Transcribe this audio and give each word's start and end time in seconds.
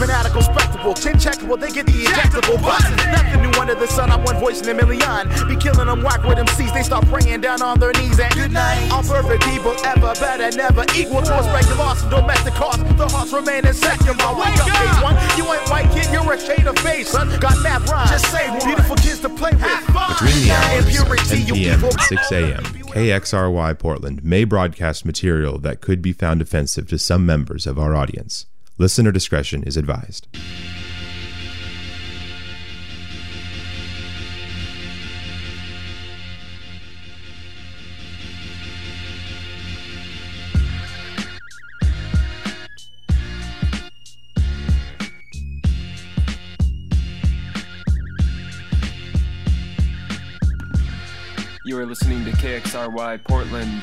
fanatical, 0.00 0.40
spectacle, 0.40 0.94
chin 0.94 1.12
checkable, 1.20 1.60
they 1.60 1.70
get 1.70 1.84
the 1.84 1.92
ejectable 1.92 2.56
button. 2.64 2.96
Nothing 3.12 3.42
new 3.44 3.60
under 3.60 3.74
the 3.74 3.86
sun, 3.86 4.10
I'm 4.10 4.24
one 4.24 4.40
voice 4.40 4.62
in 4.62 4.68
a 4.70 4.74
million. 4.74 5.28
Be 5.46 5.56
killing 5.60 5.86
them 5.86 6.02
whack 6.02 6.24
with 6.24 6.36
them 6.36 6.46
MCs, 6.46 6.72
they 6.72 6.82
start 6.82 7.04
praying 7.06 7.42
down 7.42 7.60
on 7.60 7.78
their 7.78 7.92
knees 7.92 8.18
and 8.18 8.32
good 8.32 8.50
night. 8.50 8.88
All 8.90 9.02
perfect 9.02 9.44
people, 9.44 9.76
ever 9.84 10.14
better, 10.16 10.56
never 10.56 10.84
equal 10.96 11.20
to 11.20 11.32
a 11.36 11.52
regular 11.52 11.76
loss 11.76 12.00
and 12.00 12.10
domestic 12.10 12.54
cost. 12.54 12.80
The 12.96 13.08
hearts 13.08 13.32
remain 13.32 13.66
in 13.66 13.74
second. 13.74 14.16
My 14.16 14.32
wake 14.32 14.56
up, 14.56 14.72
phase 14.72 15.02
one. 15.04 15.16
You 15.36 15.44
ain't 15.52 15.68
white 15.68 15.90
kid, 15.92 16.08
you're 16.10 16.32
a 16.32 16.40
shade 16.40 16.66
of 16.66 16.78
face, 16.78 17.08
son. 17.10 17.28
Got 17.38 17.60
mad 17.62 17.86
rhymes, 17.90 18.10
just 18.10 18.32
say 18.32 18.48
one. 18.48 18.64
Beautiful 18.64 18.96
kids 18.96 19.20
to 19.20 19.28
play 19.28 19.52
with. 19.52 19.60
Between 19.60 20.48
the 20.48 20.56
hours 20.56 20.86
of 20.86 20.96
Impurity, 20.96 21.44
10 21.44 21.46
you 21.46 21.54
p.m. 21.54 21.84
and 21.84 22.00
6 22.00 22.32
a.m., 22.32 22.64
KXRY 22.96 23.78
Portland 23.78 24.24
may 24.24 24.44
broadcast 24.44 25.04
material 25.04 25.58
that 25.58 25.82
could 25.82 26.00
be 26.00 26.12
found 26.12 26.40
offensive 26.40 26.88
to 26.88 26.98
some 26.98 27.26
members 27.26 27.66
of 27.66 27.78
our 27.78 27.94
audience. 27.94 28.46
Listener 28.80 29.12
discretion 29.12 29.62
is 29.64 29.76
advised. 29.76 30.26
You 51.66 51.78
are 51.78 51.84
listening 51.84 52.24
to 52.24 52.30
KXRY 52.30 53.22
Portland. 53.24 53.82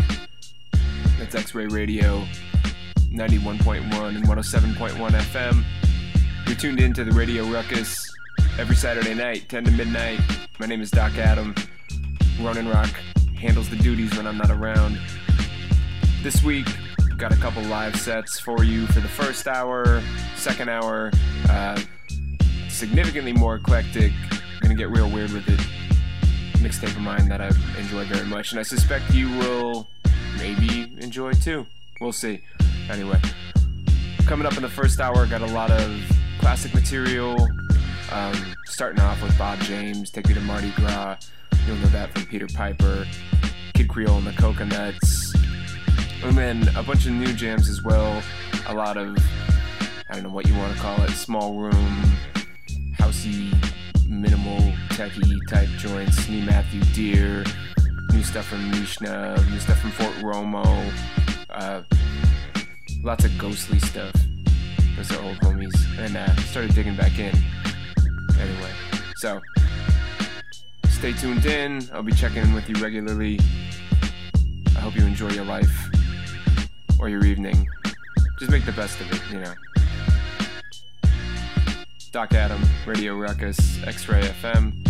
That's 1.19 1.35
X 1.35 1.53
Ray 1.53 1.67
Radio, 1.67 2.25
91.1 3.11 4.15
and 4.15 4.25
107.1 4.25 5.11
FM. 5.11 5.63
You're 6.45 6.55
tuned 6.55 6.79
in 6.79 6.93
to 6.93 7.03
the 7.03 7.11
Radio 7.11 7.45
Ruckus 7.45 8.11
every 8.59 8.75
Saturday 8.75 9.13
night, 9.13 9.49
10 9.49 9.65
to 9.65 9.71
midnight. 9.71 10.19
My 10.59 10.65
name 10.65 10.81
is 10.81 10.91
Doc 10.91 11.17
Adam. 11.17 11.55
Ronan 12.39 12.67
Rock 12.67 12.89
handles 13.39 13.69
the 13.69 13.75
duties 13.77 14.15
when 14.15 14.27
I'm 14.27 14.37
not 14.37 14.51
around. 14.51 14.99
This 16.23 16.43
week, 16.43 16.67
got 17.17 17.31
a 17.31 17.37
couple 17.37 17.63
live 17.63 17.95
sets 17.95 18.39
for 18.39 18.63
you 18.63 18.85
for 18.87 18.99
the 18.99 19.07
first 19.07 19.47
hour, 19.47 20.01
second 20.35 20.69
hour. 20.69 21.11
Uh, 21.49 21.79
significantly 22.69 23.33
more 23.33 23.55
eclectic. 23.55 24.11
I'm 24.31 24.61
Gonna 24.61 24.75
get 24.75 24.89
real 24.89 25.09
weird 25.09 25.31
with 25.31 25.47
it 25.47 25.59
mixtape 26.57 26.95
of 26.95 27.01
mine 27.01 27.29
that 27.29 27.39
I 27.39 27.47
enjoy 27.79 28.03
very 28.05 28.25
much, 28.25 28.51
and 28.51 28.59
I 28.59 28.63
suspect 28.63 29.13
you 29.13 29.29
will 29.37 29.87
maybe 30.37 30.91
enjoy 30.99 31.33
too. 31.33 31.65
We'll 32.01 32.11
see. 32.11 32.41
Anyway, 32.89 33.19
coming 34.25 34.47
up 34.47 34.55
in 34.55 34.63
the 34.63 34.69
first 34.69 34.99
hour, 35.01 35.25
got 35.27 35.41
a 35.41 35.47
lot 35.47 35.71
of 35.71 36.01
classic 36.39 36.73
material. 36.73 37.47
Um, 38.11 38.55
starting 38.65 39.01
off 39.01 39.21
with 39.21 39.37
Bob 39.37 39.59
James, 39.59 40.09
Take 40.09 40.27
Me 40.29 40.33
to 40.33 40.39
Mardi 40.41 40.71
Gras. 40.71 41.17
You'll 41.65 41.75
know 41.77 41.87
that 41.87 42.11
from 42.11 42.25
Peter 42.27 42.47
Piper, 42.47 43.05
Kid 43.73 43.89
Creole 43.89 44.17
and 44.17 44.27
the 44.27 44.31
Coconuts. 44.33 45.35
And 46.23 46.37
then 46.37 46.67
a 46.77 46.83
bunch 46.83 47.05
of 47.05 47.11
new 47.11 47.33
jams 47.33 47.69
as 47.69 47.83
well. 47.83 48.23
A 48.67 48.73
lot 48.73 48.95
of, 48.95 49.17
I 50.09 50.13
don't 50.13 50.23
know 50.23 50.29
what 50.29 50.47
you 50.47 50.55
want 50.55 50.73
to 50.73 50.79
call 50.79 51.01
it, 51.03 51.11
small 51.11 51.55
room, 51.55 52.03
housey, 52.97 53.53
minimal 54.07 54.61
techie 54.89 55.45
type 55.49 55.69
joints. 55.77 56.29
New 56.29 56.45
Matthew 56.45 56.81
Dear, 56.93 57.43
new 58.13 58.23
stuff 58.23 58.45
from 58.45 58.71
Mishna, 58.71 59.35
new 59.51 59.59
stuff 59.59 59.79
from 59.79 59.91
Fort 59.91 60.15
Romeau. 60.23 60.91
Uh, 61.49 61.81
lots 63.03 63.25
of 63.25 63.37
ghostly 63.37 63.79
stuff. 63.79 64.13
Those 64.95 65.11
are 65.11 65.23
old 65.23 65.37
homies. 65.37 65.75
And 65.99 66.17
uh, 66.17 66.35
started 66.37 66.73
digging 66.73 66.95
back 66.95 67.19
in. 67.19 67.35
Anyway, 68.39 68.71
so 69.15 69.41
stay 70.89 71.13
tuned 71.13 71.45
in. 71.45 71.87
I'll 71.93 72.03
be 72.03 72.11
checking 72.11 72.43
in 72.43 72.53
with 72.53 72.69
you 72.69 72.75
regularly. 72.75 73.39
I 74.75 74.79
hope 74.79 74.95
you 74.95 75.05
enjoy 75.05 75.29
your 75.29 75.45
life 75.45 75.89
or 76.99 77.09
your 77.09 77.25
evening. 77.25 77.67
Just 78.39 78.51
make 78.51 78.65
the 78.65 78.71
best 78.73 78.99
of 79.01 79.11
it, 79.11 79.21
you 79.31 79.39
know. 79.39 79.53
Doc 82.11 82.33
Adam, 82.33 82.61
Radio 82.85 83.15
Ruckus, 83.15 83.83
X 83.83 84.07
Ray 84.07 84.21
FM. 84.21 84.87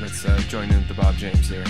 Let's 0.00 0.24
uh, 0.24 0.38
join 0.48 0.70
in 0.70 0.76
with 0.76 0.88
the 0.88 0.94
Bob 0.94 1.16
James 1.16 1.48
here. 1.48 1.64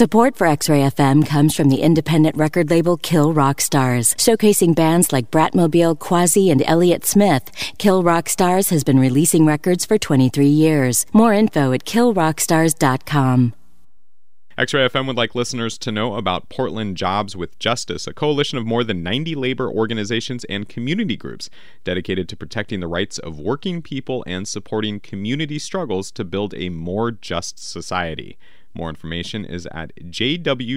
Support 0.00 0.36
for 0.36 0.46
X-Ray 0.46 0.80
FM 0.80 1.26
comes 1.26 1.54
from 1.54 1.68
the 1.68 1.82
independent 1.82 2.34
record 2.34 2.70
label 2.70 2.96
Kill 2.96 3.34
Rock 3.34 3.60
Stars, 3.60 4.14
showcasing 4.14 4.74
bands 4.74 5.12
like 5.12 5.30
Bratmobile, 5.30 5.98
Quasi, 5.98 6.48
and 6.48 6.62
Elliott 6.64 7.04
Smith. 7.04 7.50
Kill 7.76 8.02
Rock 8.02 8.30
Stars 8.30 8.70
has 8.70 8.82
been 8.82 8.98
releasing 8.98 9.44
records 9.44 9.84
for 9.84 9.98
23 9.98 10.46
years. 10.46 11.04
More 11.12 11.34
info 11.34 11.72
at 11.72 11.84
killrockstars.com. 11.84 13.52
X-Ray 14.56 14.88
FM 14.88 15.06
would 15.06 15.16
like 15.18 15.34
listeners 15.34 15.76
to 15.76 15.92
know 15.92 16.14
about 16.14 16.48
Portland 16.48 16.96
Jobs 16.96 17.36
with 17.36 17.58
Justice, 17.58 18.06
a 18.06 18.14
coalition 18.14 18.56
of 18.56 18.64
more 18.64 18.84
than 18.84 19.02
90 19.02 19.34
labor 19.34 19.70
organizations 19.70 20.44
and 20.44 20.66
community 20.66 21.18
groups 21.18 21.50
dedicated 21.84 22.26
to 22.30 22.38
protecting 22.38 22.80
the 22.80 22.88
rights 22.88 23.18
of 23.18 23.38
working 23.38 23.82
people 23.82 24.24
and 24.26 24.48
supporting 24.48 24.98
community 24.98 25.58
struggles 25.58 26.10
to 26.12 26.24
build 26.24 26.54
a 26.54 26.70
more 26.70 27.10
just 27.10 27.58
society. 27.58 28.38
More 28.74 28.88
information 28.88 29.44
is 29.44 29.66
at 29.72 29.92
jwjpdx.com. 29.96 30.76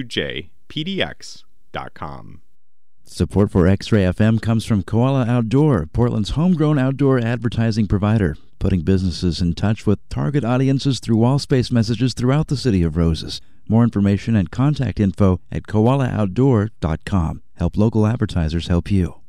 Support 3.06 3.50
for 3.50 3.66
X-Ray 3.68 4.04
FM 4.04 4.40
comes 4.40 4.64
from 4.64 4.82
Koala 4.82 5.26
Outdoor, 5.26 5.84
Portland's 5.86 6.30
homegrown 6.30 6.78
outdoor 6.78 7.18
advertising 7.18 7.86
provider, 7.86 8.36
putting 8.58 8.80
businesses 8.80 9.42
in 9.42 9.52
touch 9.54 9.86
with 9.86 9.98
target 10.08 10.42
audiences 10.42 11.00
through 11.00 11.18
wall 11.18 11.38
space 11.38 11.70
messages 11.70 12.14
throughout 12.14 12.48
the 12.48 12.56
city 12.56 12.82
of 12.82 12.96
Roses. 12.96 13.42
More 13.68 13.84
information 13.84 14.36
and 14.36 14.50
contact 14.50 15.00
info 15.00 15.40
at 15.52 15.64
koalaoutdoor.com. 15.64 17.42
Help 17.56 17.76
local 17.76 18.06
advertisers 18.06 18.68
help 18.68 18.90
you. 18.90 19.23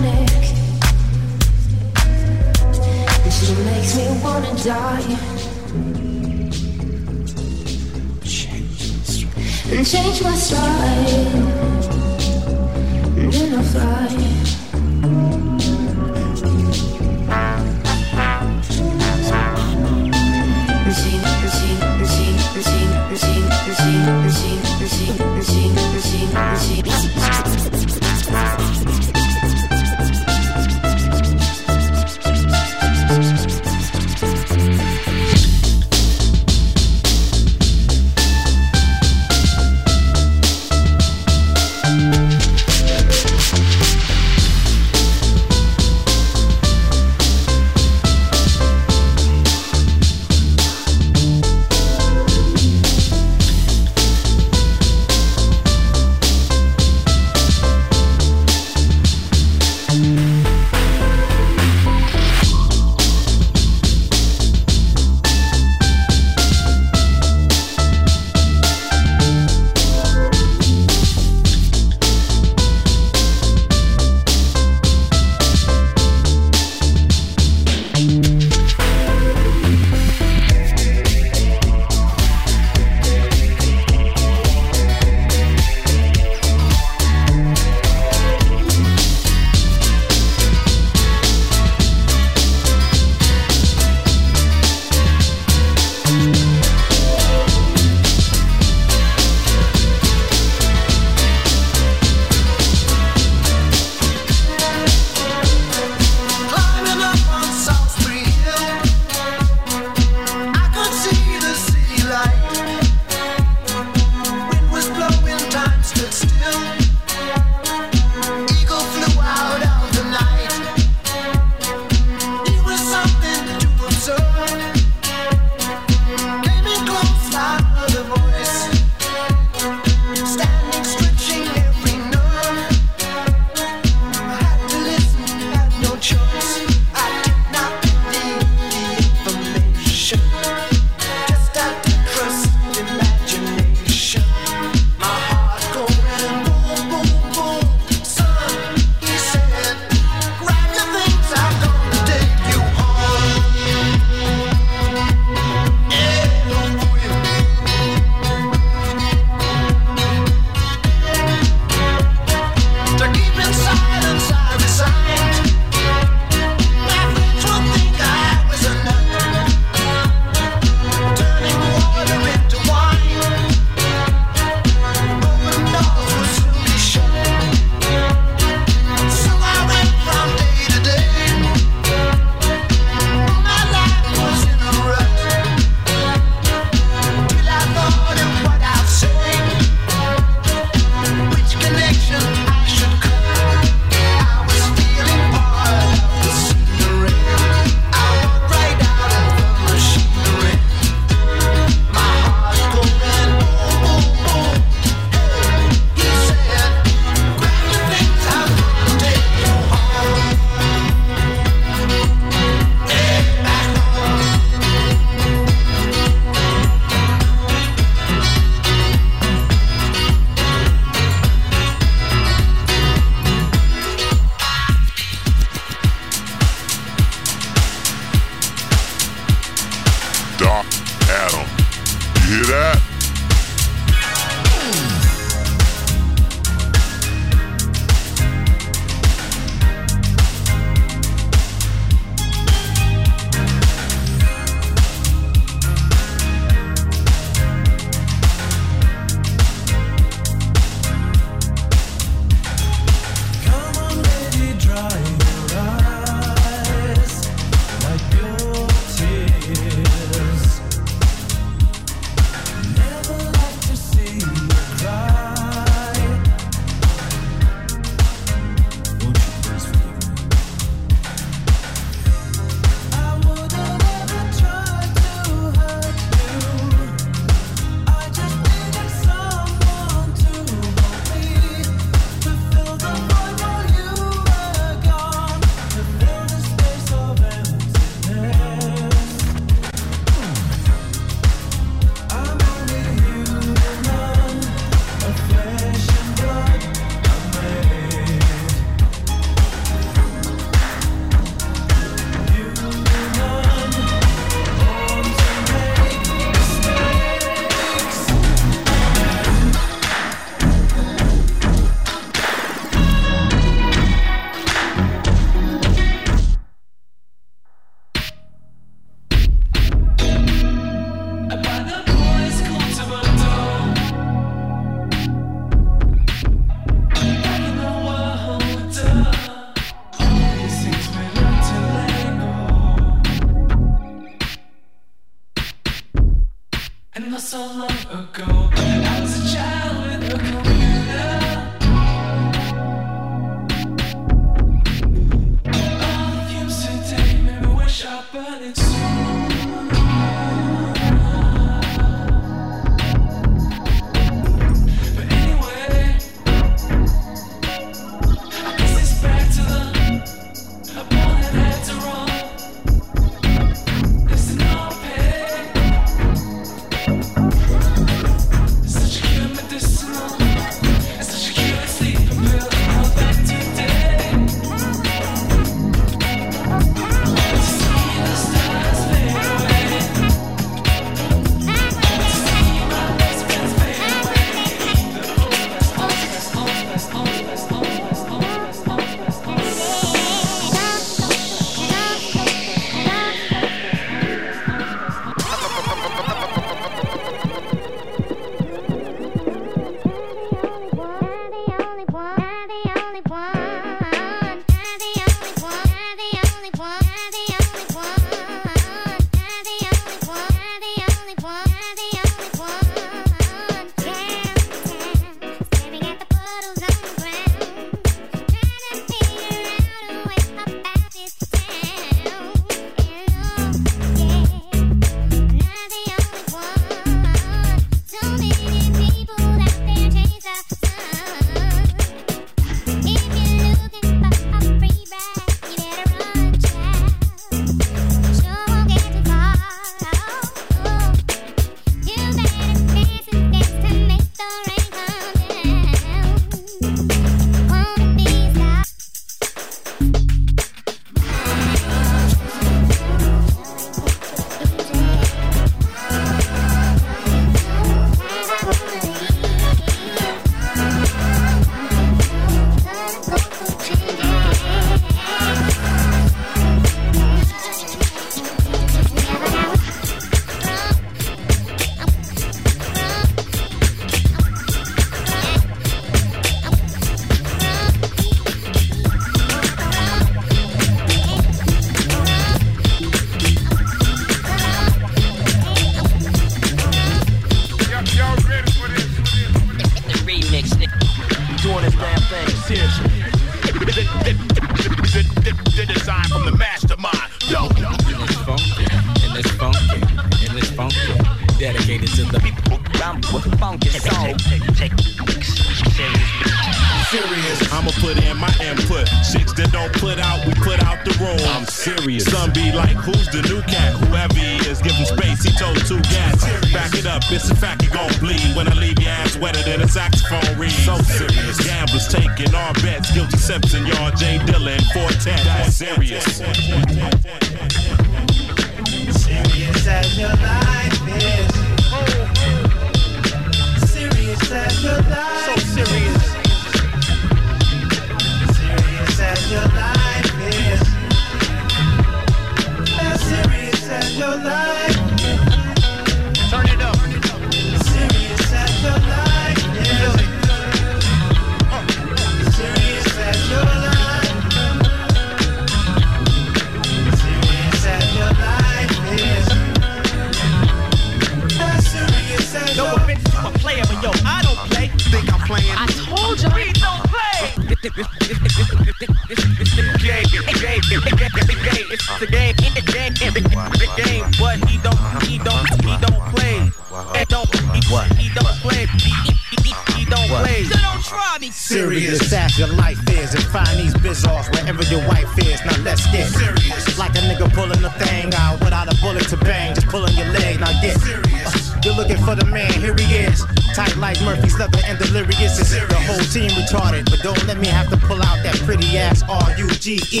serious. 581.28 582.08
Sash 582.08 582.38
your 582.38 582.48
life 582.48 582.78
is 582.90 583.14
and 583.14 583.24
find 583.24 583.58
these 583.58 583.74
bizarres 583.74 584.30
wherever 584.30 584.62
your 584.64 584.86
wife 584.88 585.10
is. 585.18 585.44
Now 585.44 585.56
let's 585.62 585.84
get 585.92 586.06
serious. 586.08 586.78
Like 586.78 586.92
a 586.92 587.00
nigga 587.00 587.32
pulling 587.34 587.62
a 587.62 587.70
thing 587.70 588.12
out 588.14 588.40
without 588.40 588.72
a 588.72 588.76
bullet 588.80 589.06
to 589.08 589.16
bang, 589.18 589.54
just 589.54 589.68
pulling 589.68 589.94
your 589.96 590.08
leg. 590.08 590.40
Now 590.40 590.52
get 590.62 590.80
serious. 590.80 591.52
Uh, 591.52 591.60
you're 591.64 591.74
looking 591.74 591.98
for 591.98 592.14
the 592.14 592.24
man, 592.24 592.52
here 592.52 592.74
he 592.74 592.96
is 592.96 593.39
tight 593.60 593.76
like 593.76 594.00
Murphy's 594.02 594.38
leather 594.38 594.58
and 594.64 594.78
delirious. 594.78 595.38
Is 595.38 595.50
the 595.50 595.80
whole 595.86 596.04
team 596.08 596.30
retarded? 596.30 596.88
But 596.88 597.00
don't 597.02 597.22
let 597.26 597.38
me 597.38 597.48
have 597.48 597.68
to 597.68 597.76
pull 597.76 598.00
out 598.02 598.22
that 598.22 598.36
pretty 598.46 598.78
ass 598.78 599.02
R 599.08 599.36
U 599.36 599.48
G 599.48 599.74
E. 599.92 600.00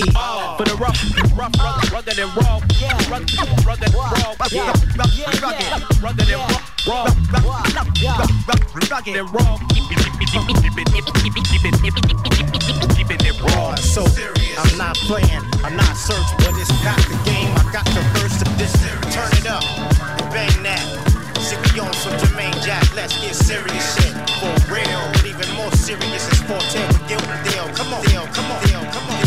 For 0.56 0.64
the 0.64 0.76
rough, 0.80 0.96
rough, 1.36 1.52
rough, 1.60 1.92
rugged 1.92 2.18
and 2.18 2.32
raw. 2.36 2.60
Yeah, 2.80 2.96
rugged, 3.10 3.36
rugged, 3.66 3.92
raw. 3.94 4.12
Yeah, 4.50 4.72
rugged, 4.96 5.42
rugged, 5.44 5.68
rugged 6.00 6.28
and 6.30 6.40
raw. 6.40 6.60
Raw, 6.88 7.04
rugged 8.88 9.16
and 9.16 9.28
raw. 9.34 9.58
Keep 9.68 9.90
it 13.10 13.40
raw. 13.42 13.74
So 13.76 14.02
I'm 14.60 14.78
not 14.78 14.96
playing, 15.04 15.44
I'm 15.64 15.76
not 15.76 15.96
searching, 15.96 16.38
but 16.38 16.54
it's 16.56 16.72
not 16.84 17.00
the 17.12 17.18
game. 17.28 17.52
I 17.56 17.70
got 17.72 17.84
the 17.84 18.02
first 18.16 18.40
of 18.40 18.48
this. 18.56 18.72
Turn 19.12 19.30
it 19.36 19.46
up, 19.46 19.62
bang 20.32 20.62
that 20.62 21.09
you 21.74 21.82
on 21.82 21.92
some 21.92 22.12
Jermaine 22.14 22.62
Jack, 22.62 22.82
let's 22.94 23.18
get 23.20 23.34
serious. 23.34 23.94
Shit. 23.94 24.12
For 24.40 24.72
real, 24.72 25.02
but 25.12 25.24
even 25.24 25.54
more 25.56 25.70
serious 25.72 26.26
is 26.32 26.40
Forte 26.42 26.86
with 26.86 27.08
Gil 27.08 27.20
Come 27.74 27.92
on, 27.92 28.04
Dale, 28.04 28.26
come 28.32 28.50
on, 28.50 28.62
Dale, 28.64 28.92
come 28.92 29.10
on. 29.10 29.19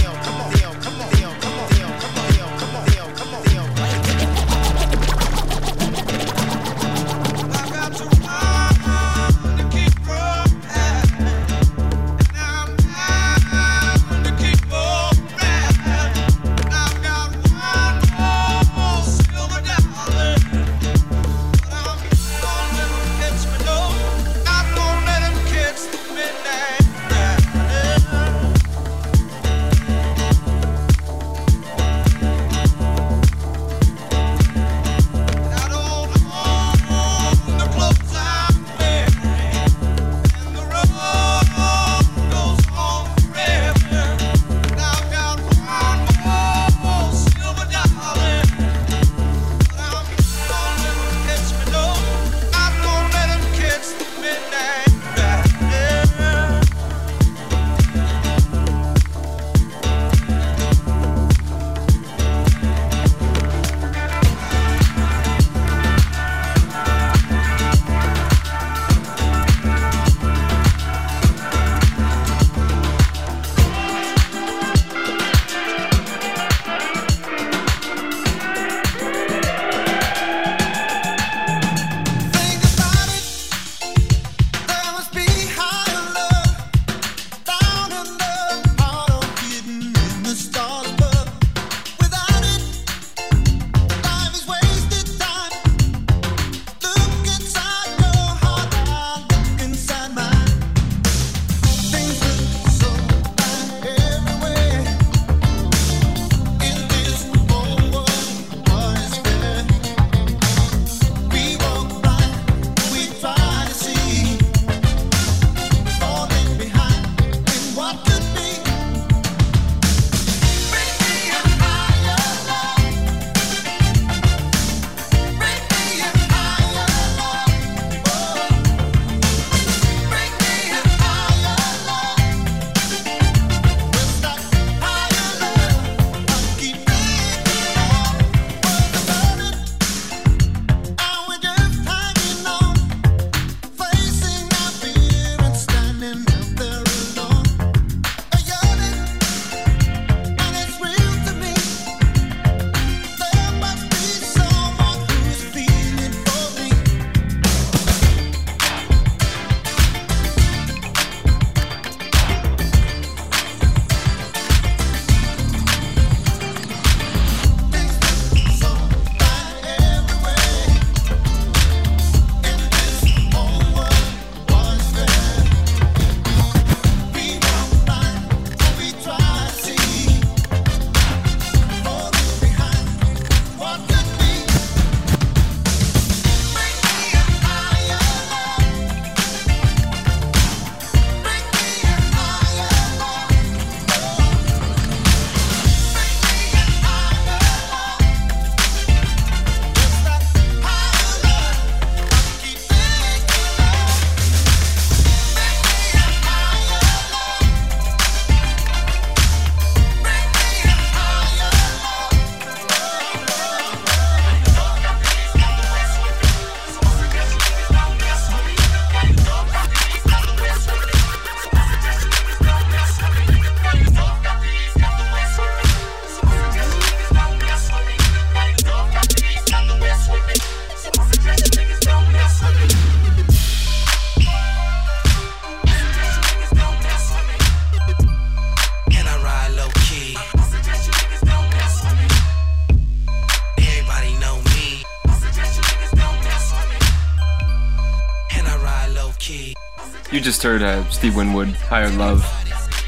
Heard 250.43 250.91
Steve 250.91 251.15
Winwood, 251.15 251.47
Higher 251.47 251.89
Love. 251.91 252.21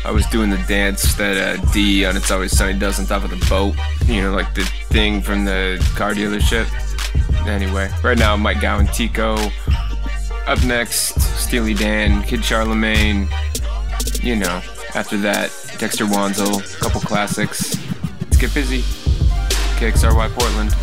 I 0.03 0.11
was 0.11 0.25
doing 0.25 0.49
the 0.49 0.61
dance 0.67 1.15
that 1.15 1.37
uh, 1.37 1.71
D 1.71 2.05
on 2.05 2.17
It's 2.17 2.29
Always 2.29 2.51
Sunny 2.51 2.77
does 2.77 2.99
on 2.99 3.05
top 3.05 3.23
of 3.23 3.29
the 3.29 3.45
boat. 3.49 3.75
You 4.07 4.21
know, 4.23 4.33
like 4.33 4.53
the 4.53 4.65
thing 4.89 5.21
from 5.21 5.45
the 5.45 5.81
car 5.95 6.13
dealership. 6.13 6.67
Anyway, 7.47 7.89
right 8.03 8.17
now 8.17 8.35
Mike 8.35 8.59
Gowan, 8.59 8.87
Tico. 8.87 9.37
Up 10.47 10.61
next, 10.65 11.19
Steely 11.21 11.73
Dan, 11.73 12.23
Kid 12.23 12.43
Charlemagne. 12.43 13.29
You 14.21 14.35
know, 14.35 14.61
after 14.93 15.15
that, 15.19 15.49
Dexter 15.77 16.05
Wansel, 16.05 16.61
couple 16.81 16.99
classics. 16.99 17.77
Let's 18.21 18.35
get 18.35 18.53
busy. 18.53 18.81
KXRY 19.79 20.29
Portland. 20.31 20.75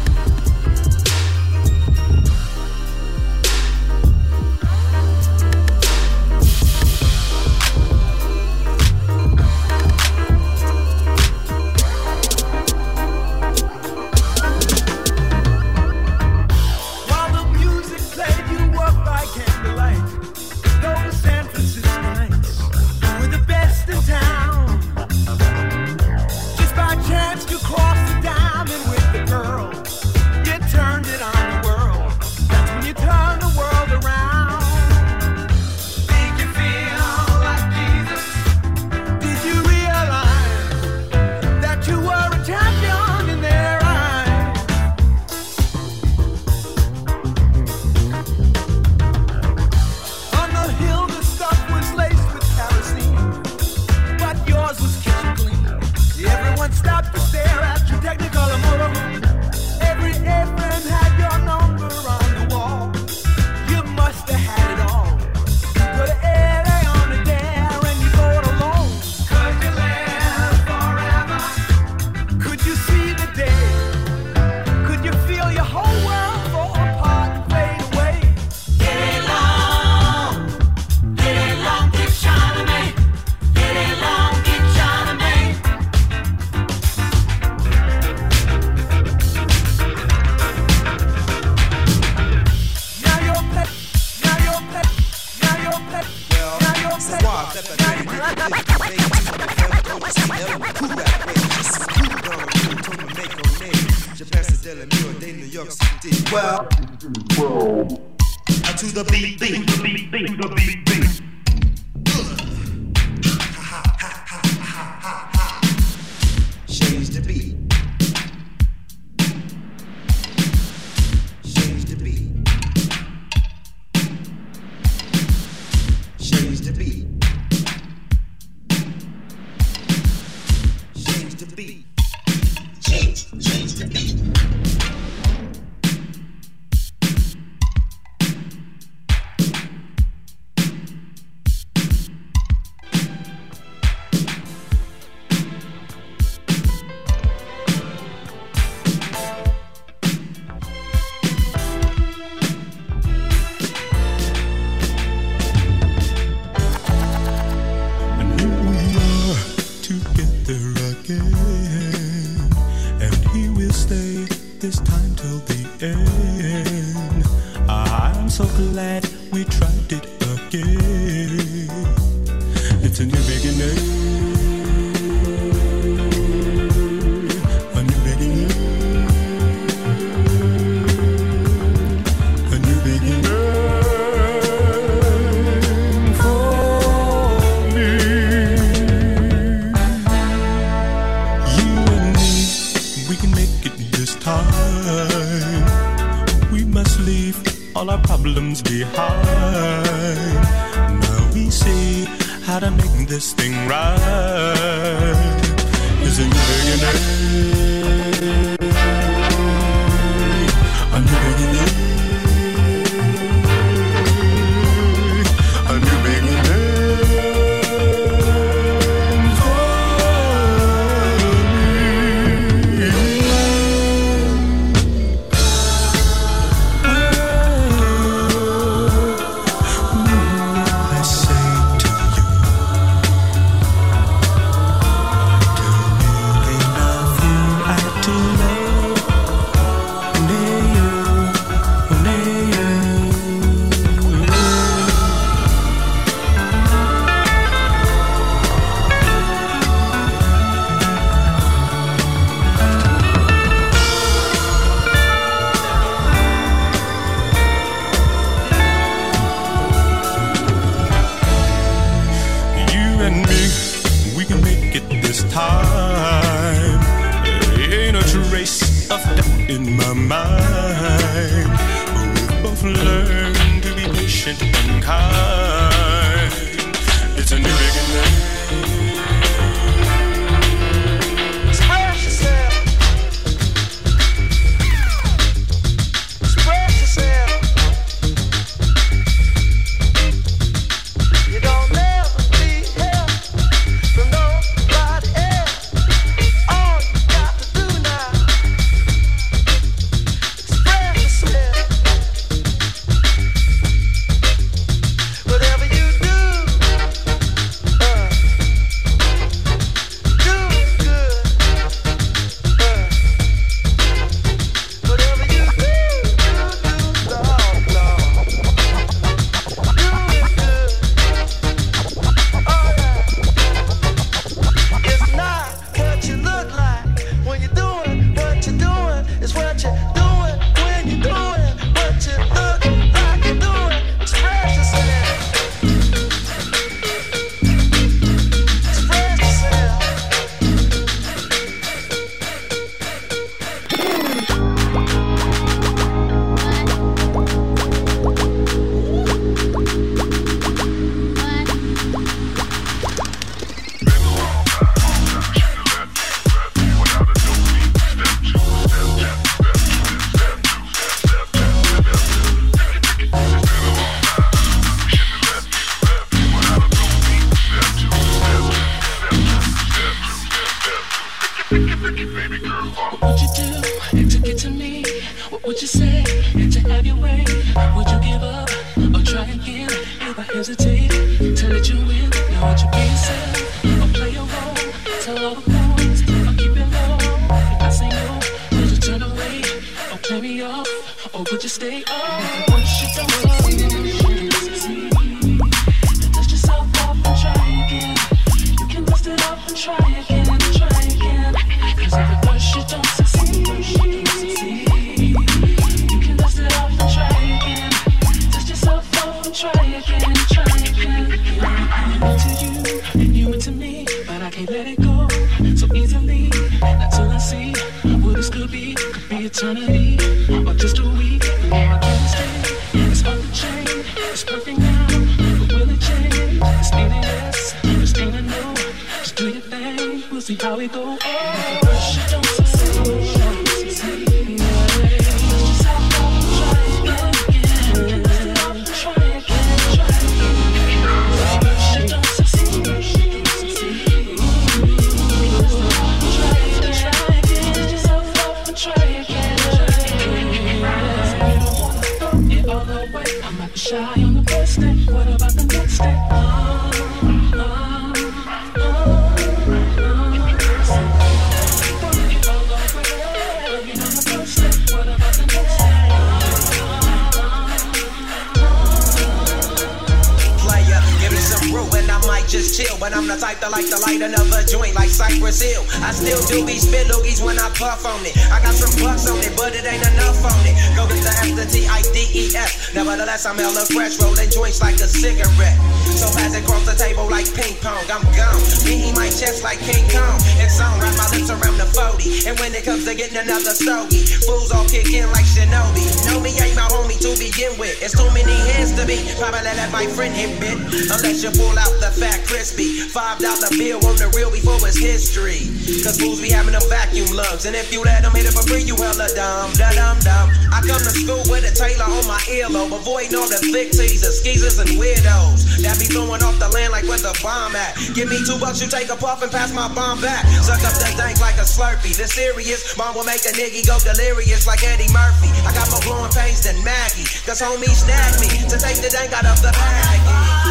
You 518.63 518.69
take 518.71 518.89
a 518.91 518.97
puff 518.97 519.23
and 519.23 519.33
pass 519.33 519.53
my 519.53 519.67
bomb 519.75 520.01
back. 520.01 520.25
Suck 520.39 520.63
up 520.63 520.75
the 520.79 520.95
dank 520.97 521.19
like 521.21 521.35
a 521.37 521.47
slurpee. 521.47 521.97
The 521.97 522.07
serious 522.07 522.75
bomb 522.75 522.95
will 522.95 523.05
make 523.05 523.27
a 523.27 523.35
nigga 523.35 523.67
go 523.67 523.79
delirious 523.83 524.47
like 524.47 524.63
Eddie 524.63 524.93
Murphy. 524.93 525.29
I 525.43 525.53
got 525.53 525.69
more 525.71 525.83
blowing 525.83 526.13
pains 526.13 526.45
than 526.45 526.63
Maggie. 526.63 527.11
Cause 527.27 527.43
homie 527.43 527.75
snagged 527.75 528.21
me 528.23 528.31
to 528.49 528.57
take 528.59 528.79
the 528.79 528.89
dank 528.89 529.13
out 529.13 529.27
of 529.27 529.43
the 529.43 529.51
bag. 529.51 530.42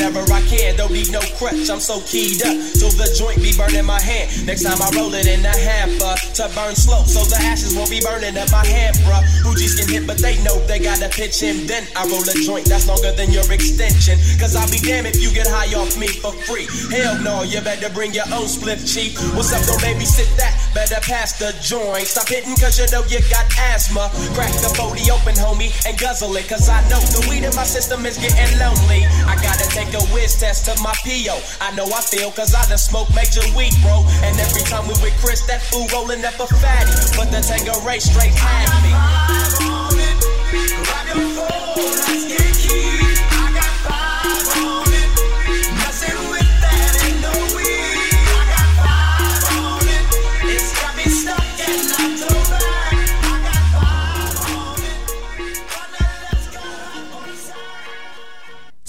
Whenever 0.00 0.24
I 0.32 0.40
can. 0.48 0.76
Don't 0.76 0.92
need 0.92 1.12
no 1.12 1.20
crutch, 1.36 1.68
I'm 1.68 1.80
so 1.80 2.00
keyed 2.08 2.40
up. 2.42 2.56
So 2.56 2.88
the 2.96 3.12
joint 3.12 3.44
be 3.44 3.52
burning 3.52 3.84
my 3.84 4.00
hand. 4.00 4.32
Next 4.46 4.64
time 4.64 4.80
I 4.80 4.88
roll 4.96 5.12
it 5.12 5.28
in 5.28 5.42
the 5.42 5.52
hamper 5.52 6.16
to 6.40 6.48
burn 6.56 6.74
slow. 6.74 7.04
So 7.04 7.20
the 7.28 7.36
ashes 7.36 7.76
won't 7.76 7.90
be 7.90 8.00
burning 8.00 8.36
up 8.40 8.50
my 8.50 8.64
hand, 8.64 8.96
bruh. 9.04 9.20
Hoogies 9.44 9.76
can 9.76 9.88
hit, 9.88 10.06
but 10.08 10.16
they 10.16 10.40
know 10.42 10.56
they 10.64 10.80
gotta 10.80 11.08
pitch 11.12 11.40
him. 11.40 11.66
Then 11.66 11.84
I 11.94 12.08
roll 12.08 12.24
a 12.24 12.36
joint 12.40 12.64
that's 12.64 12.88
longer 12.88 13.12
than 13.12 13.30
your 13.30 13.44
extension. 13.52 14.16
Cause 14.40 14.56
I'll 14.56 14.70
be 14.72 14.80
damned 14.80 15.06
if 15.06 15.20
you 15.20 15.28
get 15.36 15.46
high 15.46 15.68
off 15.76 15.96
me 16.00 16.08
for 16.08 16.32
free. 16.48 16.64
Hell 16.88 17.20
no, 17.20 17.42
you 17.42 17.60
better 17.60 17.92
bring 17.92 18.14
your 18.16 18.28
own 18.32 18.48
split, 18.48 18.80
chief. 18.80 19.20
What's 19.36 19.52
up, 19.52 19.60
don't 19.68 19.80
babysit 19.84 20.32
that? 20.40 20.56
Better 20.74 21.00
pass 21.02 21.38
the 21.38 21.50
joint. 21.58 22.06
Stop 22.06 22.28
hitting 22.28 22.54
cause 22.56 22.78
you 22.78 22.86
know 22.94 23.02
you 23.10 23.18
got 23.30 23.46
asthma. 23.74 24.10
Crack 24.38 24.52
the 24.62 24.70
40 24.78 25.10
open, 25.10 25.34
homie, 25.34 25.74
and 25.86 25.98
guzzle 25.98 26.34
it. 26.36 26.48
Cause 26.48 26.68
I 26.68 26.80
know 26.88 27.02
the 27.10 27.26
weed 27.28 27.42
in 27.42 27.54
my 27.54 27.64
system 27.64 28.06
is 28.06 28.18
getting 28.18 28.58
lonely. 28.58 29.06
I 29.26 29.34
gotta 29.42 29.66
take 29.70 29.90
a 29.94 30.02
whiz 30.14 30.38
test 30.38 30.66
to 30.66 30.74
my 30.82 30.94
PO. 31.02 31.34
I 31.60 31.74
know 31.74 31.86
I 31.90 32.00
feel 32.02 32.30
cause 32.30 32.54
I 32.54 32.62
done 32.68 32.78
smoked 32.78 33.14
major 33.14 33.42
weed, 33.58 33.74
bro. 33.82 34.06
And 34.22 34.38
every 34.38 34.62
time 34.62 34.86
we 34.86 34.94
with 35.02 35.16
Chris, 35.18 35.42
that 35.50 35.62
fool 35.62 35.86
rolling 35.92 36.24
up 36.24 36.38
a 36.38 36.46
fatty. 36.46 36.94
But 37.18 37.34
the 37.34 37.42
Tanqueray 37.42 37.98
straight 37.98 38.34
had 38.38 38.70
me. 38.86 38.94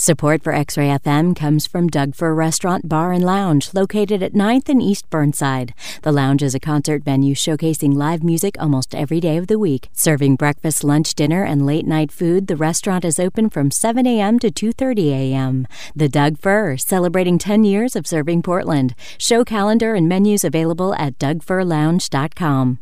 Support 0.02 0.41
for 0.41 0.52
X 0.52 0.80
Ray 0.80 0.88
FM 0.88 1.36
comes 1.36 1.68
from 1.68 1.88
Doug 1.88 2.16
Fir 2.16 2.34
Restaurant, 2.34 2.89
Bar, 2.89 3.12
and 3.12 3.24
Lounge, 3.24 3.72
located 3.72 4.24
at 4.24 4.34
9th 4.34 4.68
and 4.68 4.82
East 4.82 5.08
Burnside. 5.12 5.76
The 6.02 6.12
lounge 6.12 6.41
is 6.41 6.56
a 6.56 6.60
concert 6.60 7.04
venue 7.04 7.36
showcasing 7.36 7.93
live 7.93 8.24
music 8.24 8.56
almost 8.60 8.95
every 8.95 9.20
day 9.20 9.38
of 9.38 9.45
the 9.45 9.60
week. 9.60 9.89
Serving 9.93 10.38
breakfast, 10.38 10.84
lunch, 10.84 11.14
dinner, 11.14 11.43
and 11.43 11.68
late 11.68 11.86
night 11.86 12.12
food, 12.12 12.47
the 12.47 12.56
restaurant 12.56 13.06
is 13.06 13.20
open 13.20 13.52
from 13.52 13.70
7 13.70 14.08
a.m. 14.08 14.39
to 14.39 14.49
2.30 14.49 15.12
a.m. 15.12 15.68
The 15.95 16.10
Doug 16.10 16.39
Fir, 16.39 16.78
celebrating 16.78 17.38
10 17.38 17.64
years 17.64 17.95
of 17.95 18.08
serving 18.08 18.41
Portland. 18.41 18.95
Show 19.20 19.43
calendar 19.43 19.93
and 19.93 20.10
menus 20.10 20.43
available 20.43 20.95
at 20.95 21.20
dougfirlounge.com. 21.20 22.80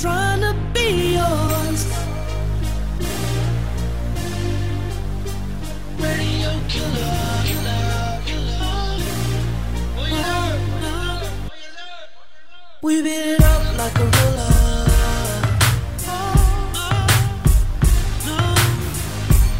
trying 0.00 0.40
to 0.40 0.54
be 0.72 1.16
yours. 1.16 1.84
Radio 5.98 6.52
killer, 6.68 7.42
killer, 7.44 8.22
killer. 8.24 8.70
We 12.82 13.02
beat 13.02 13.10
it 13.10 13.42
up 13.42 13.76
like 13.76 13.98
a 13.98 14.04
roller. 14.04 14.56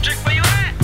Chick, 0.00 0.18
where 0.24 0.36
you 0.36 0.42
at? 0.42 0.74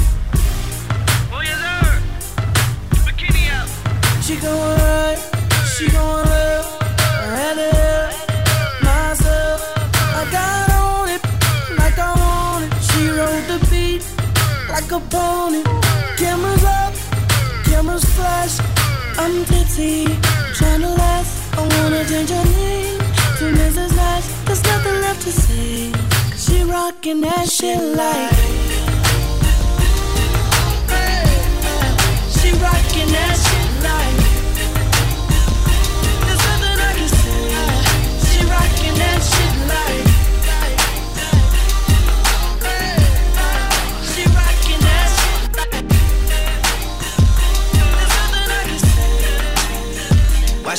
Oh, 5.98 6.25
Cameras 16.16 16.64
up, 16.64 16.94
cameras 17.64 18.04
flash. 18.16 18.58
I'm 19.18 19.44
tipsy, 19.44 20.06
trying 20.54 20.80
to 20.80 20.88
last. 20.88 21.54
I 21.54 21.60
wanna 21.60 22.02
change 22.08 22.30
your 22.30 22.44
name 22.44 22.98
to 23.38 23.44
Mrs. 23.60 23.94
Nash. 23.94 24.24
There's 24.46 24.62
nothing 24.64 25.00
left 25.02 25.20
to 25.22 25.32
say. 25.32 25.92
she 26.38 26.64
rockin' 26.64 27.20
that 27.20 27.46
shit 27.46 27.78
like. 27.78 28.32
She 32.36 32.52
rockin' 32.52 33.12
that 33.12 33.45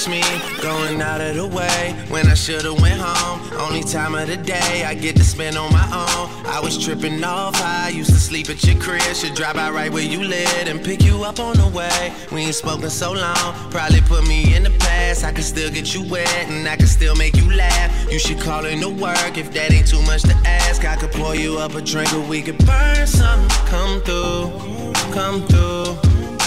going 0.05 1.01
out 1.01 1.21
of 1.21 1.35
the 1.35 1.47
way 1.47 1.95
when 2.09 2.27
I 2.27 2.35
should've 2.35 2.79
went 2.79 3.01
home. 3.01 3.41
Only 3.59 3.81
time 3.81 4.13
of 4.13 4.27
the 4.27 4.37
day 4.37 4.83
I 4.85 4.93
get 4.93 5.15
to 5.15 5.23
spend 5.23 5.57
on 5.57 5.73
my 5.73 5.85
own. 5.85 6.45
I 6.45 6.59
was 6.61 6.77
tripping 6.77 7.23
off 7.23 7.55
high, 7.55 7.89
used 7.89 8.11
to 8.11 8.19
sleep 8.19 8.47
at 8.51 8.63
your 8.63 8.79
crib. 8.79 9.01
Should 9.15 9.33
drive 9.33 9.55
out 9.55 9.73
right 9.73 9.91
where 9.91 10.03
you 10.03 10.23
live 10.23 10.67
and 10.67 10.83
pick 10.83 11.01
you 11.01 11.23
up 11.23 11.39
on 11.39 11.57
the 11.57 11.67
way. 11.69 12.13
We 12.31 12.41
ain't 12.41 12.53
spoken 12.53 12.91
so 12.91 13.11
long, 13.11 13.71
probably 13.71 14.01
put 14.01 14.27
me 14.27 14.55
in 14.55 14.61
the 14.61 14.69
past. 14.69 15.23
I 15.23 15.31
can 15.31 15.41
still 15.43 15.71
get 15.71 15.95
you 15.95 16.07
wet 16.07 16.29
and 16.47 16.67
I 16.67 16.75
can 16.75 16.85
still 16.85 17.15
make 17.15 17.35
you 17.35 17.51
laugh. 17.51 18.11
You 18.11 18.19
should 18.19 18.39
call 18.39 18.65
in 18.65 18.81
to 18.81 18.89
work 18.89 19.35
if 19.35 19.51
that 19.53 19.73
ain't 19.73 19.87
too 19.87 20.03
much 20.03 20.21
to 20.23 20.35
ask. 20.45 20.85
I 20.85 20.95
could 20.95 21.11
pour 21.11 21.33
you 21.33 21.57
up 21.57 21.73
a 21.73 21.81
drink 21.81 22.13
or 22.13 22.21
we 22.21 22.43
could 22.43 22.63
burn 22.67 23.07
something. 23.07 23.49
Come 23.65 24.01
through, 24.01 24.93
come 25.11 25.41
through, 25.47 25.97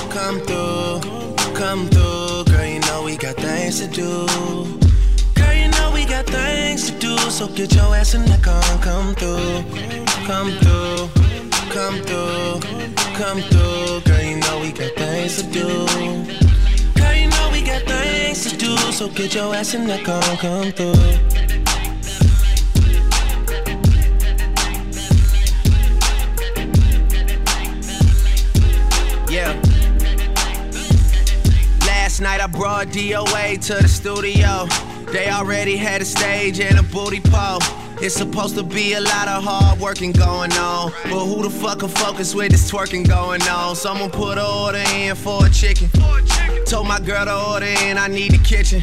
come 0.08 0.38
through, 0.46 1.54
come 1.54 1.88
through. 1.88 2.09
We 3.10 3.16
got 3.16 3.34
things 3.34 3.80
to 3.80 3.88
do. 3.88 4.26
Girl, 5.34 5.52
you 5.52 5.68
know 5.72 5.90
we 5.92 6.04
got 6.04 6.26
things 6.26 6.92
to 6.92 6.96
do. 6.96 7.16
So 7.18 7.48
get 7.48 7.74
your 7.74 7.92
ass 7.92 8.14
in 8.14 8.24
the 8.24 8.38
car 8.38 8.62
and 8.70 8.80
come 8.80 9.16
through, 9.16 9.64
come 10.28 10.52
through, 10.62 11.08
come 11.74 12.00
through, 12.06 12.60
come 13.18 13.40
through. 13.50 14.00
Girl, 14.02 14.22
you 14.22 14.36
know 14.36 14.60
we 14.60 14.70
got 14.70 14.92
things 14.94 15.42
to 15.42 15.50
do. 15.50 15.66
Girl, 16.94 17.14
you 17.16 17.28
know 17.28 17.50
we 17.50 17.62
got 17.62 17.82
things 17.82 18.48
to 18.48 18.56
do. 18.56 18.76
So 18.92 19.08
get 19.08 19.34
your 19.34 19.56
ass 19.56 19.74
in 19.74 19.88
the 19.88 19.98
car 20.04 20.22
and 20.22 20.38
come 20.38 20.70
through. 20.70 21.69
Last 32.20 32.38
night 32.38 32.40
I 32.42 32.48
brought 32.48 32.88
DOA 32.88 33.58
to 33.68 33.82
the 33.82 33.88
studio. 33.88 34.66
They 35.10 35.30
already 35.30 35.74
had 35.74 36.02
a 36.02 36.04
stage 36.04 36.60
and 36.60 36.78
a 36.78 36.82
booty 36.82 37.18
pole. 37.18 37.60
It's 38.02 38.14
supposed 38.14 38.56
to 38.56 38.62
be 38.62 38.92
a 38.92 39.00
lot 39.00 39.26
of 39.26 39.42
hard 39.42 39.80
working 39.80 40.12
going 40.12 40.52
on. 40.52 40.92
But 41.04 41.24
who 41.24 41.42
the 41.42 41.48
fuck 41.48 41.78
can 41.78 41.88
focus 41.88 42.34
with 42.34 42.50
this 42.50 42.70
twerking 42.70 43.08
going 43.08 43.40
on? 43.44 43.74
Someone 43.74 44.10
put 44.10 44.36
an 44.36 44.44
order 44.44 44.84
in 44.96 45.16
for 45.16 45.46
a 45.46 45.48
chicken. 45.48 45.88
Told 46.66 46.88
my 46.88 47.00
girl 47.00 47.24
to 47.24 47.52
order 47.52 47.64
in, 47.64 47.96
I 47.96 48.08
need 48.08 48.32
the 48.32 48.38
kitchen. 48.44 48.82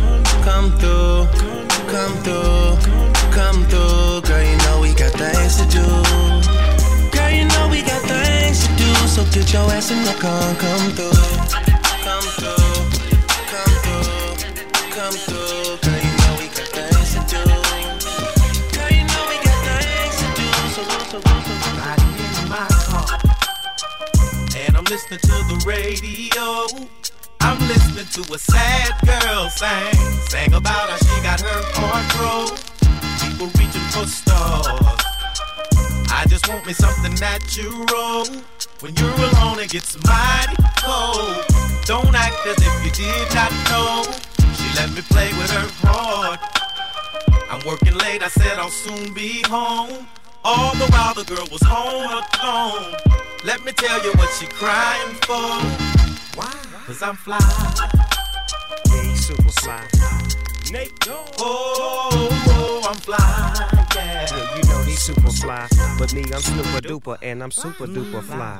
come 0.43 0.71
through, 0.77 1.27
come 1.87 2.13
through, 2.23 2.77
come 3.31 3.63
through. 3.65 4.21
Girl, 4.21 4.43
you 4.43 4.57
know 4.65 4.79
we 4.81 4.93
got 4.93 5.13
things 5.13 5.57
to 5.57 5.65
do. 5.69 5.85
Girl, 7.11 7.29
you 7.29 7.45
know 7.53 7.67
we 7.69 7.81
got 7.81 8.01
things 8.09 8.65
to 8.67 8.75
do. 8.75 8.89
So 9.07 9.23
get 9.31 9.51
your 9.53 9.69
ass 9.71 9.91
in 9.91 10.01
the 10.03 10.13
car 10.19 10.55
come 10.55 10.91
through. 10.97 11.11
Come 12.05 12.25
through, 12.37 12.73
come 13.53 13.75
through, 13.83 14.33
come 14.95 15.13
through. 15.13 15.77
Girl, 15.83 15.99
you 16.05 16.13
know 16.21 16.33
we 16.39 16.47
got 16.49 16.69
things 16.73 17.13
to 17.13 17.21
do. 17.29 17.43
Girl, 18.75 18.91
you 18.97 19.05
know 19.05 19.23
we 19.29 19.37
got 19.45 19.57
things 19.67 20.15
to 20.21 20.27
do. 20.37 20.47
So, 20.73 20.81
so, 20.83 20.97
so, 21.11 21.19
so, 21.21 21.69
Riding 21.77 22.13
in 22.17 22.49
my 22.49 22.67
car, 22.89 23.07
and 24.57 24.77
I'm 24.77 24.85
listening 24.85 25.19
to 25.19 25.35
the 25.49 25.63
radio. 25.65 27.20
I'm 27.41 27.59
listening 27.67 28.05
to 28.05 28.33
a 28.33 28.39
sad 28.39 28.93
girl 29.05 29.49
sing, 29.49 29.93
sang 30.29 30.53
about 30.53 30.89
how 30.89 30.97
she 30.97 31.23
got 31.23 31.41
her 31.41 31.61
heart 31.73 32.05
broke. 32.15 32.57
People 33.21 33.47
reaching 33.59 33.87
for 33.89 34.05
stars. 34.05 34.67
I 36.09 36.25
just 36.27 36.47
want 36.47 36.65
me 36.65 36.73
something 36.73 37.13
natural. 37.15 38.25
When 38.81 38.95
you're 38.95 39.21
alone, 39.29 39.59
it 39.59 39.71
gets 39.71 39.97
mighty 40.05 40.55
cold. 40.77 41.45
Don't 41.85 42.15
act 42.15 42.45
as 42.45 42.57
if 42.59 42.85
you 42.85 42.91
did 42.91 43.33
not 43.33 43.51
know. 43.69 44.03
She 44.53 44.67
let 44.75 44.91
me 44.93 45.01
play 45.01 45.29
with 45.33 45.49
her 45.51 45.67
heart. 45.87 46.39
I'm 47.49 47.65
working 47.65 47.95
late, 47.95 48.23
I 48.23 48.27
said 48.27 48.57
I'll 48.57 48.69
soon 48.69 49.13
be 49.13 49.41
home. 49.47 50.07
All 50.43 50.73
the 50.75 50.85
while 50.93 51.13
the 51.13 51.23
girl 51.23 51.47
was 51.51 51.61
home 51.63 52.05
alone. 52.05 52.95
Let 53.43 53.65
me 53.65 53.71
tell 53.71 54.03
you 54.03 54.11
what 54.13 54.29
she 54.39 54.45
crying 54.47 55.15
for. 55.25 55.57
Why? 56.37 56.70
Cause 56.85 57.01
I'm 57.03 57.15
fly. 57.15 57.37
Yeah, 58.87 59.01
he's 59.03 59.27
super 59.27 59.49
fly. 59.61 59.87
Nate, 60.71 60.93
oh, 61.09 61.25
oh, 61.37 62.87
I'm 62.89 62.95
fly, 62.95 63.17
yeah. 63.93 64.25
Yeah, 64.25 64.55
you 64.55 64.63
know 64.69 64.81
he's 64.83 65.01
super 65.01 65.29
fly, 65.29 65.67
but 65.99 66.13
me, 66.13 66.23
I'm 66.33 66.41
super 66.41 66.81
duper, 66.81 67.17
and 67.21 67.43
I'm 67.43 67.51
super 67.51 67.85
mm, 67.85 67.95
duper 67.95 68.23
fly. 68.23 68.57